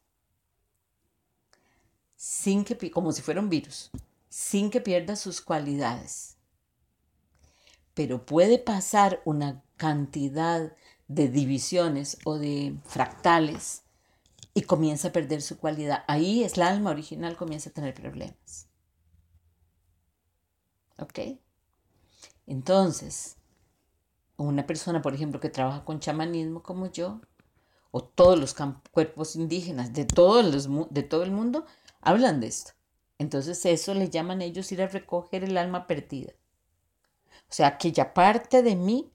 sin 2.15 2.63
que, 2.63 2.91
como 2.91 3.11
si 3.11 3.21
fuera 3.21 3.41
un 3.41 3.49
virus 3.49 3.91
sin 4.31 4.69
que 4.69 4.79
pierda 4.79 5.17
sus 5.17 5.41
cualidades. 5.41 6.37
Pero 7.93 8.25
puede 8.25 8.57
pasar 8.57 9.21
una 9.25 9.61
cantidad 9.75 10.73
de 11.09 11.27
divisiones 11.27 12.17
o 12.23 12.37
de 12.37 12.77
fractales 12.85 13.83
y 14.53 14.61
comienza 14.61 15.09
a 15.09 15.11
perder 15.11 15.41
su 15.41 15.57
cualidad. 15.57 16.05
Ahí 16.07 16.45
es 16.45 16.55
la 16.55 16.69
alma 16.69 16.91
original 16.91 17.35
comienza 17.35 17.69
a 17.69 17.73
tener 17.73 17.93
problemas. 17.93 18.69
¿Ok? 20.97 21.19
Entonces, 22.47 23.35
una 24.37 24.65
persona, 24.65 25.01
por 25.01 25.13
ejemplo, 25.13 25.41
que 25.41 25.49
trabaja 25.49 25.83
con 25.83 25.99
chamanismo 25.99 26.63
como 26.63 26.89
yo, 26.89 27.19
o 27.91 28.03
todos 28.03 28.39
los 28.39 28.55
cuerpos 28.91 29.35
indígenas 29.35 29.93
de, 29.93 30.05
de 30.05 31.03
todo 31.03 31.23
el 31.23 31.31
mundo, 31.31 31.65
hablan 32.01 32.39
de 32.39 32.47
esto. 32.47 32.71
Entonces 33.17 33.65
eso 33.65 33.93
le 33.93 34.09
llaman 34.09 34.41
ellos 34.41 34.71
ir 34.71 34.81
a 34.81 34.87
recoger 34.87 35.43
el 35.43 35.57
alma 35.57 35.85
perdida. 35.85 36.33
O 37.49 37.53
sea, 37.53 37.67
aquella 37.67 38.13
parte 38.13 38.63
de 38.63 38.75
mí 38.75 39.11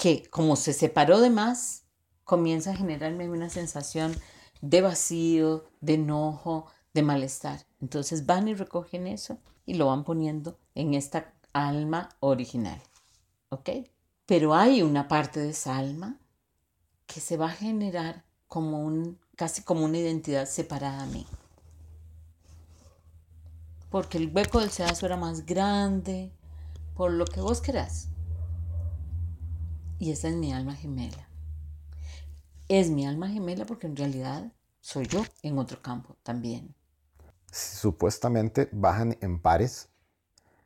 que 0.00 0.22
como 0.30 0.56
se 0.56 0.72
separó 0.72 1.20
de 1.20 1.28
más, 1.28 1.84
comienza 2.24 2.70
a 2.70 2.76
generarme 2.76 3.28
una 3.28 3.50
sensación 3.50 4.16
de 4.62 4.80
vacío, 4.80 5.66
de 5.82 5.94
enojo, 5.94 6.68
de 6.94 7.02
malestar. 7.02 7.66
Entonces 7.82 8.24
van 8.24 8.48
y 8.48 8.54
recogen 8.54 9.06
eso 9.06 9.38
y 9.66 9.74
lo 9.74 9.88
van 9.88 10.04
poniendo 10.04 10.58
en 10.74 10.94
esta 10.94 11.34
alma 11.52 12.08
original. 12.20 12.80
¿Ok? 13.50 13.68
Pero 14.24 14.54
hay 14.54 14.80
una 14.80 15.06
parte 15.06 15.38
de 15.38 15.50
esa 15.50 15.76
alma 15.76 16.18
que 17.12 17.20
se 17.20 17.36
va 17.36 17.46
a 17.46 17.50
generar 17.50 18.24
como 18.46 18.84
un 18.84 19.18
casi 19.36 19.62
como 19.62 19.84
una 19.84 19.98
identidad 19.98 20.46
separada 20.46 21.02
a 21.02 21.06
mí. 21.06 21.26
Porque 23.90 24.18
el 24.18 24.30
hueco 24.32 24.60
del 24.60 24.70
sedazo 24.70 25.06
era 25.06 25.16
más 25.16 25.44
grande, 25.44 26.32
por 26.94 27.10
lo 27.10 27.24
que 27.24 27.40
vos 27.40 27.60
querás. 27.60 28.08
Y 29.98 30.12
esa 30.12 30.28
es 30.28 30.36
mi 30.36 30.52
alma 30.52 30.76
gemela. 30.76 31.28
Es 32.68 32.90
mi 32.90 33.06
alma 33.06 33.28
gemela 33.28 33.64
porque 33.64 33.88
en 33.88 33.96
realidad 33.96 34.52
soy 34.80 35.06
yo 35.08 35.24
en 35.42 35.58
otro 35.58 35.82
campo 35.82 36.16
también. 36.22 36.76
Supuestamente 37.50 38.68
bajan 38.70 39.18
en 39.20 39.40
pares, 39.40 39.88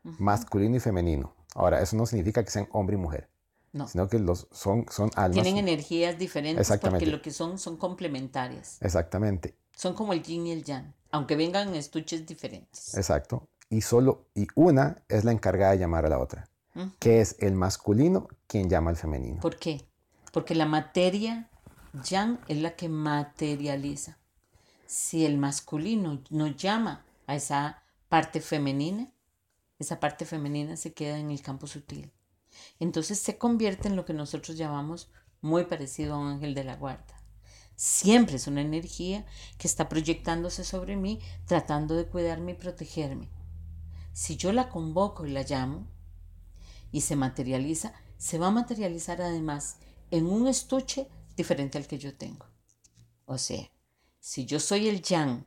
masculino 0.03 0.77
y 0.77 0.81
femenino. 0.81 1.35
Ahora, 1.55 1.81
eso 1.81 1.97
no 1.97 2.05
significa 2.05 2.45
que 2.45 2.51
sean 2.51 2.69
hombre 2.73 2.97
y 2.97 3.01
mujer. 3.01 3.31
No. 3.75 3.89
Sino 3.89 4.09
que 4.09 4.21
los 4.21 4.47
son, 4.53 4.87
son 4.89 5.11
almas. 5.17 5.43
Tienen 5.43 5.59
energías 5.59 6.17
diferentes 6.17 6.73
porque 6.81 7.07
lo 7.07 7.21
que 7.21 7.33
son 7.33 7.59
son 7.59 7.77
complementarias. 7.77 8.79
Exactamente. 8.81 9.57
Son 9.75 9.95
como 9.95 10.13
el 10.13 10.23
yin 10.23 10.47
y 10.47 10.53
el 10.53 10.63
yang, 10.63 10.95
aunque 11.11 11.35
vengan 11.35 11.69
en 11.69 11.75
estuches 11.75 12.25
diferentes. 12.25 12.97
Exacto. 12.97 13.49
Y 13.69 13.81
solo, 13.81 14.29
y 14.33 14.47
una 14.55 15.03
es 15.09 15.25
la 15.25 15.33
encargada 15.33 15.73
de 15.73 15.79
llamar 15.79 16.07
a 16.07 16.09
la 16.09 16.21
otra, 16.21 16.49
que 17.01 17.21
es 17.21 17.35
el 17.41 17.55
masculino 17.55 18.29
quien 18.47 18.71
llama 18.71 18.91
al 18.91 18.97
femenino. 18.97 19.41
¿Por 19.41 19.59
qué? 19.59 19.85
Porque 20.33 20.55
la 20.55 20.67
materia 20.67 21.51
yang 22.05 22.39
es 22.47 22.59
la 22.59 22.77
que 22.77 22.89
materializa. 22.89 24.19
Si 24.87 25.27
el 25.27 25.37
masculino 25.37 26.23
no 26.31 26.47
llama 26.47 27.05
a 27.27 27.35
esa 27.35 27.83
parte 28.09 28.41
femenina, 28.41 29.11
esa 29.81 29.99
parte 29.99 30.25
femenina 30.25 30.77
se 30.77 30.93
queda 30.93 31.19
en 31.19 31.33
el 31.33 31.43
campo 31.43 31.67
sutil. 31.67 32.13
Entonces 32.79 33.19
se 33.19 33.39
convierte 33.39 33.89
en 33.89 33.97
lo 33.97 34.05
que 34.05 34.15
nosotros 34.15 34.57
llamamos 34.57 35.11
muy 35.41 35.65
parecido 35.65 36.15
a 36.15 36.19
un 36.19 36.29
ángel 36.29 36.55
de 36.55 36.65
la 36.65 36.77
guarda. 36.77 37.15
Siempre 37.77 38.37
es 38.37 38.47
una 38.47 38.63
energía 38.63 39.27
que 39.59 39.67
está 39.67 39.89
proyectándose 39.89 40.65
sobre 40.65 40.97
mí, 40.97 41.21
tratando 41.47 41.95
de 41.97 42.07
cuidarme 42.07 42.53
y 42.53 42.55
protegerme. 42.55 43.29
Si 44.13 44.37
yo 44.37 44.53
la 44.53 44.69
convoco 44.69 45.27
y 45.27 45.31
la 45.31 45.43
llamo 45.43 45.87
y 46.93 47.01
se 47.01 47.17
materializa, 47.17 47.93
se 48.17 48.39
va 48.39 48.47
a 48.47 48.53
materializar 48.53 49.21
además 49.21 49.79
en 50.11 50.27
un 50.27 50.47
estuche 50.47 51.09
diferente 51.37 51.79
al 51.79 51.89
que 51.89 51.99
yo 51.99 52.15
tengo. 52.17 52.47
O 53.27 53.39
sea, 53.39 53.71
si 54.21 54.47
yo 54.47 54.61
soy 54.61 54.89
el 54.89 55.03
yang, 55.03 55.45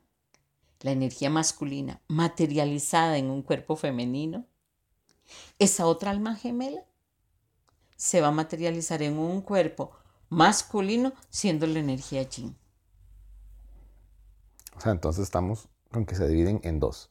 la 0.81 0.91
energía 0.91 1.29
masculina 1.29 2.01
materializada 2.07 3.17
en 3.17 3.29
un 3.29 3.41
cuerpo 3.41 3.75
femenino, 3.75 4.45
esa 5.59 5.87
otra 5.87 6.11
alma 6.11 6.35
gemela 6.35 6.85
se 7.97 8.21
va 8.21 8.27
a 8.27 8.31
materializar 8.31 9.01
en 9.01 9.17
un 9.17 9.41
cuerpo 9.41 9.91
masculino 10.29 11.11
siendo 11.29 11.67
la 11.67 11.79
energía 11.79 12.23
yin. 12.23 12.55
O 14.77 14.79
sea, 14.79 14.91
entonces 14.91 15.23
estamos 15.23 15.67
con 15.91 16.05
que 16.05 16.15
se 16.15 16.27
dividen 16.27 16.61
en 16.63 16.79
dos. 16.79 17.09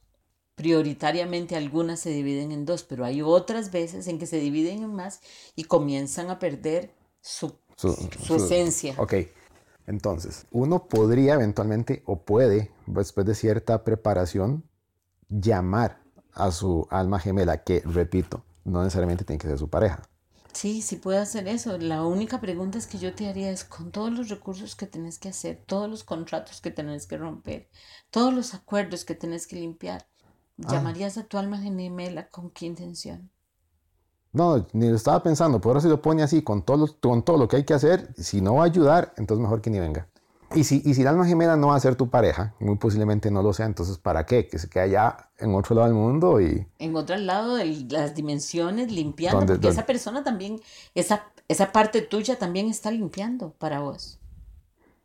Prioritariamente 0.55 1.55
algunas 1.55 1.99
se 1.99 2.09
dividen 2.09 2.51
en 2.51 2.65
dos, 2.65 2.83
pero 2.83 3.05
hay 3.05 3.21
otras 3.21 3.71
veces 3.71 4.07
en 4.07 4.17
que 4.17 4.25
se 4.25 4.39
dividen 4.39 4.81
en 4.81 4.95
más 4.95 5.21
y 5.55 5.65
comienzan 5.65 6.31
a 6.31 6.39
perder 6.39 6.95
su, 7.21 7.53
esencia. 8.29 8.95
Ok, 8.97 9.13
entonces 9.85 10.47
uno 10.51 10.87
podría 10.87 11.35
eventualmente 11.35 12.01
o 12.05 12.21
puede, 12.21 12.71
después 12.87 13.27
de 13.27 13.35
cierta 13.35 13.83
preparación, 13.83 14.63
llamar 15.29 16.01
a 16.33 16.51
su 16.51 16.87
alma 16.89 17.19
gemela, 17.19 17.63
que 17.63 17.83
repito, 17.85 18.43
no 18.63 18.81
necesariamente 18.81 19.25
tiene 19.25 19.39
que 19.39 19.47
ser 19.47 19.59
su 19.59 19.69
pareja. 19.69 20.01
Sí, 20.57 20.81
sí 20.81 20.95
puede 20.95 21.19
hacer 21.19 21.47
eso. 21.47 21.77
La 21.77 22.03
única 22.03 22.41
pregunta 22.41 22.79
es 22.79 22.87
que 22.87 22.97
yo 22.97 23.13
te 23.13 23.29
haría 23.29 23.51
es 23.51 23.63
con 23.63 23.91
todos 23.91 24.11
los 24.11 24.29
recursos 24.29 24.75
que 24.75 24.87
tenés 24.87 25.19
que 25.19 25.29
hacer, 25.29 25.63
todos 25.67 25.87
los 25.87 26.03
contratos 26.03 26.61
que 26.61 26.71
tenés 26.71 27.05
que 27.05 27.15
romper, 27.15 27.69
todos 28.09 28.33
los 28.33 28.55
acuerdos 28.55 29.05
que 29.05 29.13
tenés 29.13 29.45
que 29.45 29.57
limpiar, 29.57 30.07
ah. 30.63 30.71
¿llamarías 30.71 31.19
a 31.19 31.25
tu 31.25 31.37
alma 31.37 31.59
gemela 31.59 32.27
con 32.29 32.49
qué 32.49 32.65
intención? 32.65 33.29
No, 34.33 34.65
ni 34.73 34.89
lo 34.89 34.95
estaba 34.95 35.21
pensando, 35.21 35.61
por 35.61 35.77
eso 35.77 35.83
se 35.83 35.89
lo 35.89 36.01
pone 36.01 36.23
así, 36.23 36.41
con 36.41 36.63
todo, 36.63 36.87
con 36.99 37.21
todo 37.21 37.37
lo 37.37 37.47
que 37.47 37.57
hay 37.57 37.63
que 37.63 37.75
hacer, 37.75 38.11
si 38.17 38.41
no 38.41 38.55
va 38.55 38.63
a 38.63 38.65
ayudar, 38.65 39.13
entonces 39.17 39.43
mejor 39.43 39.61
que 39.61 39.69
ni 39.69 39.79
venga. 39.79 40.09
Y 40.55 40.63
si, 40.63 40.81
y 40.85 40.93
si 40.93 41.01
el 41.01 41.07
alma 41.07 41.25
gemela 41.25 41.57
no 41.57 41.67
va 41.67 41.75
a 41.75 41.79
ser 41.79 41.95
tu 41.95 42.09
pareja, 42.09 42.55
muy 42.59 42.77
posiblemente 42.77 43.29
no 43.31 43.43
lo 43.43 43.51
sea, 43.51 43.65
entonces 43.65 43.97
¿para 43.97 44.25
qué? 44.25 44.47
Que 44.47 44.57
se 44.57 44.69
quede 44.69 44.83
allá 44.83 45.29
en 45.39 45.53
otro 45.53 45.75
lado 45.75 45.87
del 45.87 45.95
mundo 45.95 46.39
y... 46.39 46.65
En 46.79 46.95
otro 46.95 47.17
lado 47.17 47.55
de 47.55 47.85
las 47.89 48.15
dimensiones, 48.15 48.91
limpiando, 48.91 49.45
porque 49.45 49.67
esa 49.67 49.85
persona 49.85 50.23
también, 50.23 50.61
esa, 50.95 51.25
esa 51.49 51.71
parte 51.73 52.01
tuya 52.01 52.39
también 52.39 52.67
está 52.69 52.91
limpiando 52.91 53.51
para 53.57 53.81
vos. 53.81 54.19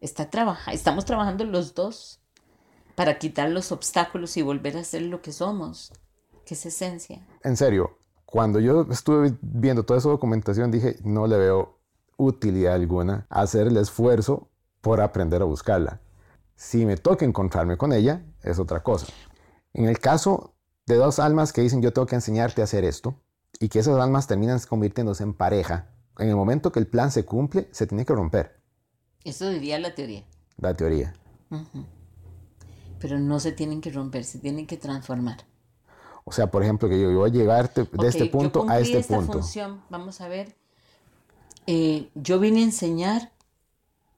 Está 0.00 0.30
trabaja, 0.30 0.72
estamos 0.72 1.04
trabajando 1.04 1.44
los 1.44 1.74
dos 1.74 2.20
para 2.94 3.18
quitar 3.18 3.50
los 3.50 3.72
obstáculos 3.72 4.36
y 4.36 4.42
volver 4.42 4.76
a 4.76 4.84
ser 4.84 5.02
lo 5.02 5.22
que 5.22 5.32
somos, 5.32 5.92
que 6.44 6.54
es 6.54 6.66
esencia. 6.66 7.26
En 7.42 7.56
serio, 7.56 7.98
cuando 8.26 8.60
yo 8.60 8.86
estuve 8.90 9.36
viendo 9.40 9.82
toda 9.82 9.98
esa 9.98 10.08
documentación 10.08 10.70
dije, 10.70 10.96
no 11.04 11.26
le 11.26 11.36
veo 11.36 11.78
utilidad 12.16 12.74
alguna 12.74 13.26
hacer 13.28 13.66
el 13.66 13.76
esfuerzo 13.76 14.51
por 14.82 15.00
aprender 15.00 15.40
a 15.40 15.46
buscarla. 15.46 16.00
Si 16.54 16.84
me 16.84 16.98
toca 16.98 17.24
encontrarme 17.24 17.78
con 17.78 17.94
ella, 17.94 18.22
es 18.42 18.58
otra 18.58 18.82
cosa. 18.82 19.06
En 19.72 19.86
el 19.86 19.98
caso 19.98 20.54
de 20.84 20.96
dos 20.96 21.18
almas 21.18 21.54
que 21.54 21.62
dicen 21.62 21.80
yo 21.80 21.94
tengo 21.94 22.06
que 22.06 22.16
enseñarte 22.16 22.60
a 22.60 22.64
hacer 22.64 22.84
esto, 22.84 23.16
y 23.58 23.68
que 23.68 23.78
esas 23.78 23.98
almas 23.98 24.26
terminan 24.26 24.60
convirtiéndose 24.68 25.22
en 25.22 25.34
pareja, 25.34 25.88
en 26.18 26.28
el 26.28 26.36
momento 26.36 26.72
que 26.72 26.80
el 26.80 26.86
plan 26.86 27.10
se 27.10 27.24
cumple, 27.24 27.68
se 27.70 27.86
tiene 27.86 28.04
que 28.04 28.12
romper. 28.12 28.60
Eso 29.24 29.48
diría 29.48 29.78
la 29.78 29.94
teoría. 29.94 30.24
La 30.58 30.74
teoría. 30.74 31.14
Pero 32.98 33.18
no 33.18 33.40
se 33.40 33.52
tienen 33.52 33.80
que 33.80 33.90
romper, 33.90 34.24
se 34.24 34.38
tienen 34.38 34.66
que 34.66 34.76
transformar. 34.76 35.44
O 36.24 36.32
sea, 36.32 36.50
por 36.50 36.62
ejemplo, 36.62 36.88
que 36.88 37.00
yo, 37.00 37.12
voy 37.12 37.30
a 37.30 37.32
llegarte 37.32 37.84
de 37.84 38.08
este 38.08 38.26
punto 38.26 38.66
a 38.68 38.78
este 38.78 38.98
esta 38.98 39.16
punto. 39.16 39.32
Función. 39.34 39.82
Vamos 39.90 40.20
a 40.20 40.28
ver. 40.28 40.54
Eh, 41.66 42.10
yo 42.14 42.38
vine 42.40 42.60
a 42.60 42.64
enseñar 42.64 43.31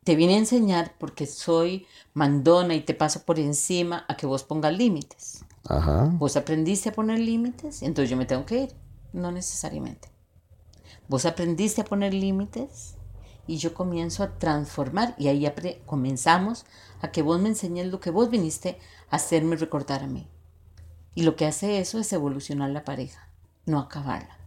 te 0.04 0.16
vine 0.16 0.34
a 0.34 0.38
enseñar 0.38 0.94
porque 0.98 1.26
soy 1.26 1.86
mandona 2.12 2.74
y 2.74 2.82
te 2.82 2.94
paso 2.94 3.22
por 3.24 3.38
encima 3.40 4.04
a 4.08 4.16
que 4.16 4.26
vos 4.26 4.44
pongas 4.44 4.76
límites. 4.76 5.44
Ajá. 5.66 6.10
Vos 6.12 6.36
aprendiste 6.36 6.90
a 6.90 6.92
poner 6.92 7.18
límites, 7.18 7.82
entonces 7.82 8.10
yo 8.10 8.16
me 8.16 8.26
tengo 8.26 8.44
que 8.44 8.64
ir. 8.64 8.74
No 9.14 9.32
necesariamente. 9.32 10.08
Vos 11.08 11.24
aprendiste 11.24 11.80
a 11.80 11.84
poner 11.84 12.12
límites 12.12 12.96
y 13.46 13.58
yo 13.58 13.74
comienzo 13.74 14.22
a 14.22 14.38
transformar 14.38 15.14
y 15.18 15.28
ahí 15.28 15.50
comenzamos 15.86 16.66
a 17.00 17.10
que 17.10 17.22
vos 17.22 17.40
me 17.40 17.48
enseñes 17.48 17.86
lo 17.86 18.00
que 18.00 18.10
vos 18.10 18.30
viniste 18.30 18.78
a 19.10 19.16
hacerme 19.16 19.56
recordar 19.56 20.02
a 20.02 20.06
mí. 20.06 20.28
Y 21.14 21.22
lo 21.22 21.36
que 21.36 21.46
hace 21.46 21.78
eso 21.78 21.98
es 21.98 22.12
evolucionar 22.12 22.70
la 22.70 22.84
pareja, 22.84 23.28
no 23.66 23.78
acabarla. 23.78 24.43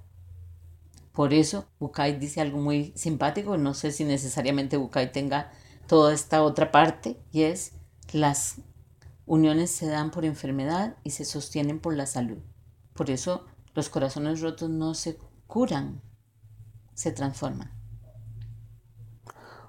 Por 1.18 1.34
eso 1.34 1.66
Bukai 1.80 2.20
dice 2.20 2.42
algo 2.42 2.60
muy 2.60 2.94
simpático, 2.96 3.58
no 3.58 3.74
sé 3.74 3.92
si 3.92 4.04
necesariamente 4.04 4.78
Bukai 4.78 5.12
tenga 5.12 5.50
toda 5.88 6.14
esta 6.14 6.44
otra 6.44 6.72
parte, 6.72 7.20
y 7.32 7.42
es 7.42 7.72
las 8.14 8.58
uniones 9.26 9.72
se 9.72 9.88
dan 9.88 10.12
por 10.12 10.26
enfermedad 10.26 10.96
y 11.04 11.10
se 11.10 11.26
sostienen 11.26 11.80
por 11.80 11.96
la 11.96 12.06
salud. 12.06 12.38
Por 12.94 13.10
eso 13.10 13.46
los 13.74 13.90
corazones 13.90 14.42
rotos 14.42 14.70
no 14.70 14.94
se 14.94 15.18
curan, 15.48 16.04
se 16.94 17.12
transforman. 17.12 17.72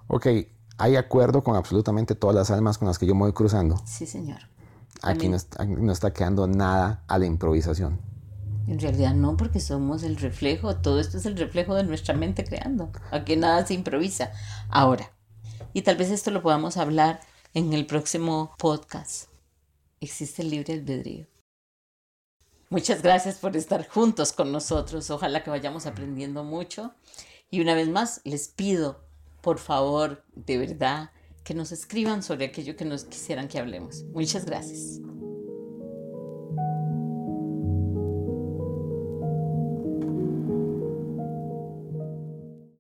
Ok, 0.07 0.27
¿hay 0.77 0.97
acuerdo 0.97 1.43
con 1.43 1.57
absolutamente 1.57 2.15
todas 2.15 2.37
las 2.37 2.51
almas 2.51 2.77
con 2.77 2.89
las 2.89 2.99
que 2.99 3.07
yo 3.07 3.15
me 3.15 3.23
voy 3.23 3.33
cruzando? 3.33 3.81
Sí, 3.87 4.05
señor. 4.05 4.41
Aquí 5.01 5.31
no, 5.31 5.39
no 5.67 5.93
está 5.93 6.13
quedando 6.13 6.47
nada 6.47 7.05
a 7.09 7.17
la 7.17 7.25
improvisación. 7.25 8.08
En 8.69 8.79
realidad 8.79 9.15
no, 9.15 9.37
porque 9.37 9.61
somos 9.61 10.03
el 10.03 10.17
reflejo, 10.17 10.77
todo 10.77 11.01
esto 11.01 11.17
es 11.17 11.25
el 11.25 11.39
reflejo 11.39 11.75
de 11.75 11.85
nuestra 11.85 12.15
mente 12.15 12.45
creando. 12.45 12.93
Aquí 13.11 13.35
nada 13.35 13.65
se 13.67 13.73
improvisa. 13.73 14.31
Ahora, 14.69 15.11
y 15.73 15.83
tal 15.83 15.97
vez 15.97 16.11
esto 16.11 16.31
lo 16.31 16.43
podamos 16.43 16.77
hablar 16.77 17.21
en 17.55 17.73
el 17.73 17.87
próximo 17.87 18.55
podcast. 18.59 19.31
Existe 20.01 20.43
el 20.43 20.51
libre 20.51 20.75
albedrío. 20.75 21.27
Muchas 22.69 23.01
gracias 23.01 23.37
por 23.37 23.57
estar 23.57 23.89
juntos 23.89 24.33
con 24.33 24.53
nosotros. 24.53 25.11
Ojalá 25.11 25.43
que 25.43 25.49
vayamos 25.49 25.87
aprendiendo 25.87 26.45
mucho. 26.45 26.93
Y 27.51 27.63
una 27.63 27.75
vez 27.75 27.89
más, 27.89 28.21
les 28.25 28.49
pido, 28.49 29.01
por 29.41 29.59
favor, 29.59 30.25
de 30.35 30.59
verdad, 30.59 31.11
que 31.43 31.55
nos 31.55 31.73
escriban 31.73 32.23
sobre 32.23 32.45
aquello 32.45 32.77
que 32.77 32.85
nos 32.85 33.05
quisieran 33.05 33.49
que 33.49 33.59
hablemos. 33.59 34.05
Muchas 34.13 34.45
gracias. 34.45 35.01